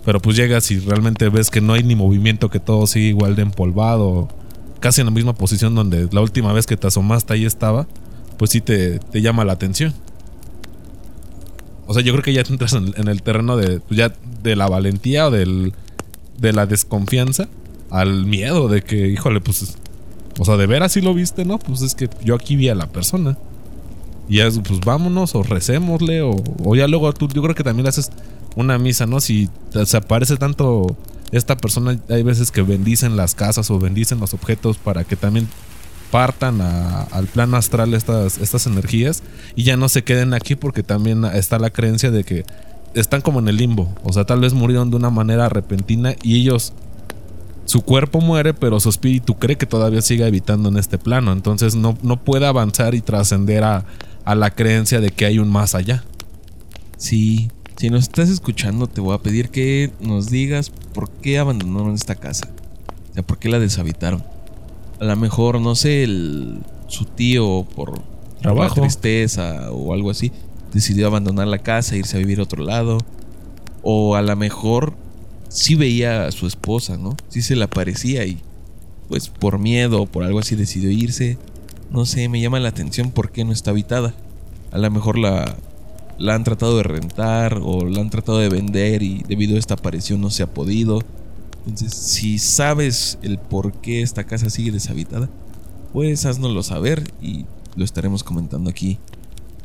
Pero 0.05 0.21
pues 0.21 0.37
llegas 0.37 0.71
y 0.73 0.81
realmente 0.81 1.29
ves 1.29 1.49
que 1.49 1.61
no 1.61 1.75
hay 1.75 1.85
ni 1.85 1.95
movimiento, 1.95 2.51
que 2.51 2.59
todo 2.59 2.89
sigue 2.89 3.07
igual 3.07 3.37
de 3.37 3.43
empolvado, 3.43 4.29
casi 4.81 5.01
en 5.01 5.07
la 5.07 5.13
misma 5.13 5.35
posición 5.35 5.77
donde 5.77 6.09
la 6.11 6.21
última 6.21 6.53
vez 6.53 6.67
que 6.67 6.77
te 6.77 6.89
asomaste 6.89 7.35
ahí 7.35 7.45
estaba, 7.45 7.87
pues 8.37 8.51
sí 8.51 8.61
te, 8.61 8.99
te 8.99 9.23
llama 9.23 9.45
la 9.45 9.53
atención. 9.53 9.95
O 11.87 11.95
sea, 11.95 12.03
yo 12.03 12.13
creo 12.13 12.25
que 12.25 12.33
ya 12.33 12.43
te 12.43 12.53
entras 12.53 12.73
en, 12.73 12.93
en 12.97 13.07
el 13.07 13.23
terreno 13.23 13.57
de, 13.57 13.79
pues 13.79 13.97
ya 13.97 14.13
de 14.43 14.57
la 14.57 14.67
valentía 14.67 15.29
o 15.29 15.31
del, 15.31 15.73
de 16.39 16.53
la 16.53 16.67
desconfianza 16.67 17.49
al 17.91 18.27
miedo 18.27 18.69
de 18.69 18.83
que, 18.83 19.09
híjole, 19.09 19.41
pues 19.41 19.77
o 20.39 20.45
sea, 20.45 20.57
de 20.57 20.67
ver 20.67 20.83
así 20.83 21.01
lo 21.01 21.15
viste, 21.15 21.45
¿no? 21.45 21.59
Pues 21.59 21.83
es 21.83 21.95
que 21.95 22.09
yo 22.25 22.35
aquí 22.35 22.57
vi 22.57 22.69
a 22.69 22.75
la 22.75 22.89
persona. 22.89 23.37
Y 24.29 24.37
ya, 24.37 24.49
pues 24.51 24.81
vámonos, 24.81 25.35
o 25.35 25.43
recémosle, 25.43 26.23
o, 26.23 26.75
ya 26.75 26.87
luego 26.89 27.13
tú, 27.13 27.29
yo 27.29 27.43
creo 27.43 27.55
que 27.55 27.65
también 27.65 27.87
haces 27.87 28.11
una 28.57 28.79
misa, 28.79 29.07
¿no? 29.07 29.21
Si 29.21 29.49
se 29.85 29.97
aparece 29.97 30.37
tanto 30.37 30.97
esta 31.33 31.57
persona, 31.57 31.99
hay 32.09 32.23
veces 32.23 32.51
que 32.51 32.63
bendicen 32.63 33.17
las 33.17 33.35
casas 33.35 33.71
o 33.71 33.79
bendicen 33.79 34.21
los 34.21 34.33
objetos 34.35 34.79
para 34.79 35.05
que 35.05 35.17
también 35.17 35.49
partan 36.11 36.61
al 36.61 37.27
plano 37.27 37.57
astral 37.57 37.95
estas, 37.95 38.37
estas 38.37 38.67
energías 38.67 39.23
y 39.57 39.63
ya 39.65 39.79
no 39.79 39.89
se 39.89 40.05
queden 40.05 40.35
aquí 40.35 40.57
porque 40.57 40.83
también 40.83 41.25
está 41.25 41.59
la 41.59 41.71
creencia 41.71 42.11
de 42.11 42.23
que 42.23 42.45
están 42.95 43.21
como 43.21 43.39
en 43.41 43.49
el 43.49 43.57
limbo. 43.57 43.89
O 44.03 44.13
sea, 44.13 44.25
tal 44.25 44.41
vez 44.41 44.53
murieron 44.53 44.91
de 44.91 44.97
una 44.97 45.11
manera 45.11 45.49
repentina 45.49 46.15
y 46.23 46.41
ellos 46.41 46.73
su 47.65 47.83
cuerpo 47.83 48.21
muere, 48.21 48.55
pero 48.55 48.81
su 48.81 48.89
espíritu 48.89 49.35
cree 49.35 49.57
que 49.57 49.67
todavía 49.67 50.03
sigue 50.03 50.25
habitando 50.25 50.69
en 50.69 50.77
este 50.77 50.99
plano. 50.99 51.33
Entonces 51.33 51.75
no, 51.75 51.97
no 52.03 52.23
puede 52.23 52.47
avanzar 52.47 52.95
y 52.95 53.01
trascender 53.01 53.65
a, 53.65 53.85
a 54.25 54.35
la 54.35 54.51
creencia 54.51 55.01
de 55.01 55.11
que 55.11 55.27
hay 55.27 55.39
un 55.39 55.49
más 55.49 55.75
allá. 55.75 56.05
Sí, 56.97 57.51
si 57.77 57.91
nos 57.91 58.03
estás 58.03 58.29
escuchando, 58.29 58.87
te 58.87 59.01
voy 59.01 59.15
a 59.15 59.19
pedir 59.19 59.51
que 59.51 59.91
nos 60.01 60.31
digas 60.31 60.71
por 60.71 61.11
qué 61.11 61.39
abandonaron 61.39 61.95
esta 61.95 62.15
casa. 62.15 62.49
O 63.11 63.15
sea, 63.15 63.23
por 63.23 63.39
qué 63.39 63.49
la 63.49 63.59
deshabitaron. 63.59 64.23
A 65.01 65.05
lo 65.05 65.17
mejor, 65.17 65.61
no 65.61 65.75
sé, 65.75 66.05
el, 66.05 66.59
su 66.87 67.05
tío 67.07 67.67
por 67.75 68.01
Trabajo. 68.41 68.75
por 68.75 68.79
la 68.79 68.83
tristeza 68.85 69.73
o 69.73 69.93
algo 69.93 70.11
así, 70.11 70.31
decidió 70.73 71.07
abandonar 71.07 71.47
la 71.47 71.59
casa 71.59 71.95
e 71.95 71.99
irse 71.99 72.17
a 72.17 72.21
vivir 72.21 72.41
a 72.41 72.45
otro 72.45 72.65
lado. 72.65 72.99
O 73.83 74.17
a 74.17 74.23
lo 74.23 74.37
mejor 74.37 74.95
sí 75.49 75.75
veía 75.75 76.27
a 76.27 76.33
su 76.33 76.47
esposa, 76.47 76.97
¿no? 76.97 77.17
Sí 77.29 77.43
se 77.43 77.57
le 77.57 77.65
aparecía 77.65 78.25
y 78.25 78.41
pues 79.09 79.29
por 79.29 79.59
miedo 79.59 80.03
o 80.03 80.07
por 80.07 80.25
algo 80.25 80.39
así 80.39 80.57
decidió 80.57 80.91
irse. 80.91 81.39
No 81.91 82.07
sé, 82.07 82.29
me 82.29 82.41
llama 82.41 82.61
la 82.61 82.71
atención 82.71 83.11
por 83.11 83.31
qué 83.31 83.45
no 83.45 83.53
está 83.53 83.71
habitada. 83.71 84.15
A 84.71 84.79
lo 84.79 84.91
mejor 84.91 85.19
la, 85.19 85.57
la 86.19 86.35
han 86.35 86.45
tratado 86.45 86.77
de 86.77 86.83
rentar 86.85 87.61
o 87.63 87.85
la 87.85 88.01
han 88.01 88.11
tratado 88.11 88.39
de 88.39 88.49
vender 88.49 89.03
y 89.03 89.23
debido 89.29 89.57
a 89.57 89.59
esta 89.59 89.75
aparición 89.75 90.21
no 90.21 90.31
se 90.31 90.43
ha 90.43 90.55
podido. 90.55 91.01
Entonces, 91.67 91.93
si 91.95 92.39
sabes 92.39 93.19
el 93.23 93.39
por 93.39 93.73
qué 93.73 94.03
esta 94.03 94.25
casa 94.25 94.51
sigue 94.51 94.73
deshabitada, 94.73 95.29
pues 95.93 96.25
haznoslo 96.25 96.63
saber 96.63 97.13
y 97.21 97.45
lo 97.77 97.85
estaremos 97.85 98.25
comentando 98.25 98.71
aquí 98.71 98.99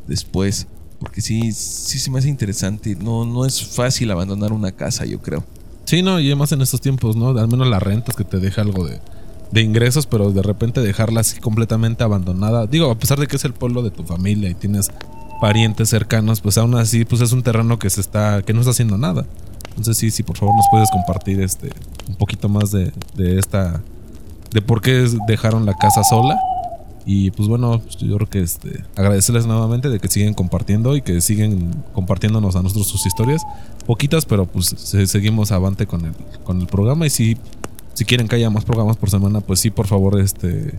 después. 0.06 0.66
Porque 0.98 1.20
sí, 1.20 1.52
sí 1.52 1.98
se 1.98 2.10
me 2.10 2.18
hace 2.18 2.28
interesante. 2.28 2.96
No, 2.96 3.24
no 3.24 3.44
es 3.46 3.62
fácil 3.62 4.10
abandonar 4.10 4.52
una 4.52 4.72
casa, 4.72 5.04
yo 5.04 5.20
creo. 5.20 5.44
Sí, 5.84 6.02
no, 6.02 6.20
y 6.20 6.26
además 6.26 6.52
en 6.52 6.60
estos 6.60 6.80
tiempos, 6.80 7.16
¿no? 7.16 7.28
Al 7.30 7.48
menos 7.48 7.66
la 7.66 7.78
renta 7.78 8.10
es 8.10 8.16
que 8.16 8.24
te 8.24 8.38
deja 8.38 8.62
algo 8.62 8.86
de, 8.86 9.00
de 9.52 9.62
ingresos, 9.62 10.06
pero 10.06 10.32
de 10.32 10.42
repente 10.42 10.80
dejarla 10.80 11.20
así 11.20 11.40
completamente 11.40 12.04
abandonada. 12.04 12.66
Digo, 12.66 12.90
a 12.90 12.98
pesar 12.98 13.18
de 13.18 13.26
que 13.26 13.36
es 13.36 13.44
el 13.44 13.54
pueblo 13.54 13.82
de 13.82 13.90
tu 13.90 14.04
familia 14.04 14.50
y 14.50 14.54
tienes 14.54 14.90
parientes 15.40 15.88
cercanos, 15.88 16.40
pues 16.40 16.58
aún 16.58 16.74
así, 16.74 17.04
pues 17.04 17.22
es 17.22 17.32
un 17.32 17.42
terreno 17.42 17.78
que 17.78 17.88
se 17.90 18.00
está, 18.00 18.42
que 18.42 18.52
no 18.52 18.60
está 18.60 18.72
haciendo 18.72 18.98
nada. 18.98 19.24
Entonces 19.70 19.96
sí, 19.96 20.10
sí, 20.10 20.22
por 20.22 20.36
favor 20.36 20.56
nos 20.56 20.66
puedes 20.70 20.90
compartir 20.90 21.40
este 21.40 21.70
un 22.08 22.16
poquito 22.16 22.48
más 22.48 22.70
de, 22.72 22.92
de 23.14 23.38
esta, 23.38 23.80
de 24.50 24.60
por 24.60 24.82
qué 24.82 25.08
dejaron 25.26 25.64
la 25.64 25.74
casa 25.74 26.02
sola. 26.02 26.36
Y 27.10 27.30
pues 27.30 27.48
bueno, 27.48 27.80
yo 28.00 28.16
creo 28.16 28.28
que 28.28 28.40
este, 28.40 28.84
agradecerles 28.94 29.46
nuevamente 29.46 29.88
de 29.88 29.98
que 29.98 30.08
siguen 30.08 30.34
compartiendo 30.34 30.94
y 30.94 31.00
que 31.00 31.22
siguen 31.22 31.74
compartiéndonos 31.94 32.54
a 32.54 32.62
nosotros 32.62 32.86
sus 32.86 33.06
historias. 33.06 33.40
Poquitas, 33.86 34.26
pero 34.26 34.44
pues 34.44 34.66
seguimos 34.66 35.50
avante 35.50 35.86
con 35.86 36.04
el, 36.04 36.12
con 36.44 36.60
el 36.60 36.66
programa. 36.66 37.06
Y 37.06 37.10
si, 37.10 37.38
si 37.94 38.04
quieren 38.04 38.28
que 38.28 38.36
haya 38.36 38.50
más 38.50 38.66
programas 38.66 38.98
por 38.98 39.08
semana, 39.08 39.40
pues 39.40 39.58
sí, 39.58 39.70
por 39.70 39.86
favor, 39.86 40.20
este 40.20 40.78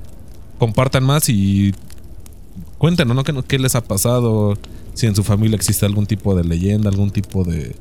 compartan 0.59 1.03
más 1.03 1.29
y 1.29 1.73
cuéntenos, 2.77 3.15
¿no? 3.15 3.23
¿Qué, 3.23 3.33
¿Qué, 3.47 3.57
les 3.57 3.73
ha 3.73 3.81
pasado? 3.81 4.55
Si 4.93 5.07
en 5.07 5.15
su 5.15 5.23
familia 5.23 5.55
existe 5.55 5.87
algún 5.87 6.05
tipo 6.05 6.35
de 6.35 6.43
leyenda, 6.43 6.91
algún 6.91 7.09
tipo 7.09 7.43
de, 7.43 7.75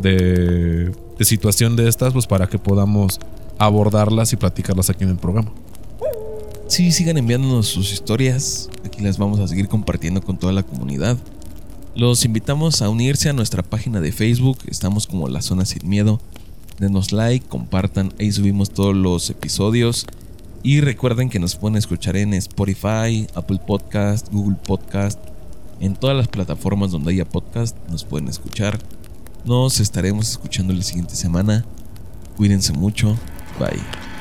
de 0.00 0.94
situación 1.20 1.76
de 1.76 1.90
estas, 1.90 2.14
pues 2.14 2.26
para 2.26 2.46
que 2.46 2.58
podamos 2.58 3.20
abordarlas 3.58 4.32
y 4.32 4.36
platicarlas 4.36 4.88
aquí 4.88 5.04
en 5.04 5.10
el 5.10 5.18
programa. 5.18 5.52
Sí, 6.76 6.92
sigan 6.92 7.16
enviándonos 7.16 7.68
sus 7.68 7.90
historias. 7.90 8.68
Aquí 8.84 9.02
las 9.02 9.16
vamos 9.16 9.40
a 9.40 9.48
seguir 9.48 9.66
compartiendo 9.66 10.20
con 10.20 10.36
toda 10.36 10.52
la 10.52 10.62
comunidad. 10.62 11.16
Los 11.94 12.26
invitamos 12.26 12.82
a 12.82 12.90
unirse 12.90 13.30
a 13.30 13.32
nuestra 13.32 13.62
página 13.62 14.02
de 14.02 14.12
Facebook. 14.12 14.58
Estamos 14.66 15.06
como 15.06 15.26
La 15.26 15.40
Zona 15.40 15.64
Sin 15.64 15.88
Miedo. 15.88 16.20
Denos 16.78 17.12
like, 17.12 17.46
compartan. 17.48 18.12
Ahí 18.20 18.30
subimos 18.30 18.68
todos 18.68 18.94
los 18.94 19.30
episodios. 19.30 20.04
Y 20.62 20.82
recuerden 20.82 21.30
que 21.30 21.38
nos 21.38 21.56
pueden 21.56 21.78
escuchar 21.78 22.14
en 22.14 22.34
Spotify, 22.34 23.26
Apple 23.34 23.60
Podcast, 23.66 24.30
Google 24.30 24.58
Podcast. 24.62 25.18
En 25.80 25.94
todas 25.94 26.14
las 26.14 26.28
plataformas 26.28 26.90
donde 26.90 27.10
haya 27.12 27.24
podcast 27.26 27.74
nos 27.88 28.04
pueden 28.04 28.28
escuchar. 28.28 28.78
Nos 29.46 29.80
estaremos 29.80 30.28
escuchando 30.28 30.74
la 30.74 30.82
siguiente 30.82 31.14
semana. 31.14 31.64
Cuídense 32.36 32.74
mucho. 32.74 33.16
Bye. 33.58 34.15